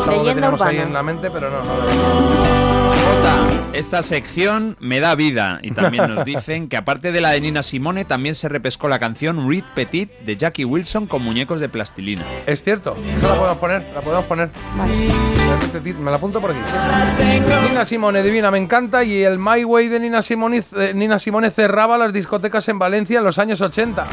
Es 0.00 0.08
algo 0.08 0.24
que 0.24 0.34
teníamos 0.34 0.60
ahí 0.62 0.78
en 0.78 0.92
la 0.92 1.02
mente, 1.02 1.30
pero 1.30 1.50
no, 1.50 1.62
no 1.62 1.76
lo 1.78 1.86
decía. 1.86 2.83
Esta 3.74 4.04
sección 4.04 4.76
me 4.78 5.00
da 5.00 5.16
vida. 5.16 5.58
Y 5.60 5.72
también 5.72 6.14
nos 6.14 6.24
dicen 6.24 6.68
que 6.68 6.76
aparte 6.76 7.10
de 7.10 7.20
la 7.20 7.30
de 7.30 7.40
Nina 7.40 7.64
Simone, 7.64 8.04
también 8.04 8.36
se 8.36 8.48
repescó 8.48 8.88
la 8.88 9.00
canción 9.00 9.50
Reed 9.50 9.64
Petit 9.74 10.12
de 10.20 10.36
Jackie 10.36 10.64
Wilson 10.64 11.08
con 11.08 11.22
muñecos 11.22 11.58
de 11.58 11.68
plastilina. 11.68 12.24
Es 12.46 12.62
cierto, 12.62 12.94
esa 13.16 13.30
la 13.30 13.34
podemos 13.34 13.58
poner, 13.58 13.92
la 13.92 14.00
podemos 14.00 14.24
poner. 14.26 14.50
Me 15.98 16.10
la 16.10 16.16
apunto 16.16 16.40
por 16.40 16.52
aquí. 16.52 16.60
Nina 17.68 17.84
Simone, 17.84 18.22
divina, 18.22 18.52
me 18.52 18.58
encanta. 18.58 19.02
Y 19.02 19.24
el 19.24 19.40
My 19.40 19.64
Way 19.64 19.88
de 19.88 19.98
Nina 19.98 20.22
Simone, 20.22 20.62
eh, 20.76 20.92
Nina 20.94 21.18
Simone 21.18 21.50
cerraba 21.50 21.98
las 21.98 22.12
discotecas 22.12 22.68
en 22.68 22.78
Valencia 22.78 23.18
en 23.18 23.24
los 23.24 23.38
años 23.38 23.60
80. 23.60 24.06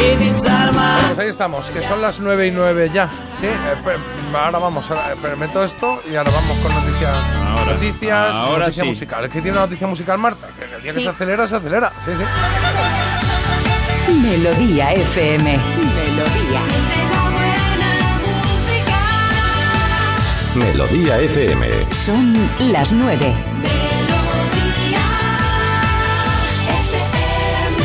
Pues 0.00 1.18
ahí 1.18 1.28
estamos, 1.28 1.70
que 1.70 1.82
son 1.82 2.00
las 2.00 2.20
9 2.20 2.46
y 2.46 2.50
9 2.50 2.90
ya. 2.92 3.10
Sí, 3.38 3.46
eh, 3.46 3.96
ahora 4.32 4.58
vamos, 4.58 4.90
ahora, 4.90 5.12
eh, 5.12 5.36
meto 5.36 5.62
esto 5.62 6.00
y 6.10 6.16
ahora 6.16 6.30
vamos 6.30 6.56
con 6.58 6.72
noticias. 6.72 7.10
Ahora- 7.46 7.72
noticias, 7.72 8.34
ahora 8.34 8.58
noticia 8.64 8.84
sí. 8.84 8.90
musical. 8.90 9.24
Es 9.26 9.30
que 9.30 9.42
tiene 9.42 9.56
una 9.58 9.66
noticia 9.66 9.86
musical, 9.86 10.16
Marta. 10.18 10.48
Que 10.58 10.64
el 10.74 10.82
día 10.82 10.92
que 10.94 11.02
se 11.02 11.08
acelera, 11.08 11.46
se 11.46 11.56
acelera. 11.56 11.92
Sí, 12.06 12.12
sí. 12.16 12.24
Melodía 14.22 14.92
FM. 14.94 15.58
Melodía. 15.58 16.60
Melodía 20.54 21.18
FM. 21.18 21.68
Son 21.92 22.50
las 22.72 22.92
nueve. 22.92 23.34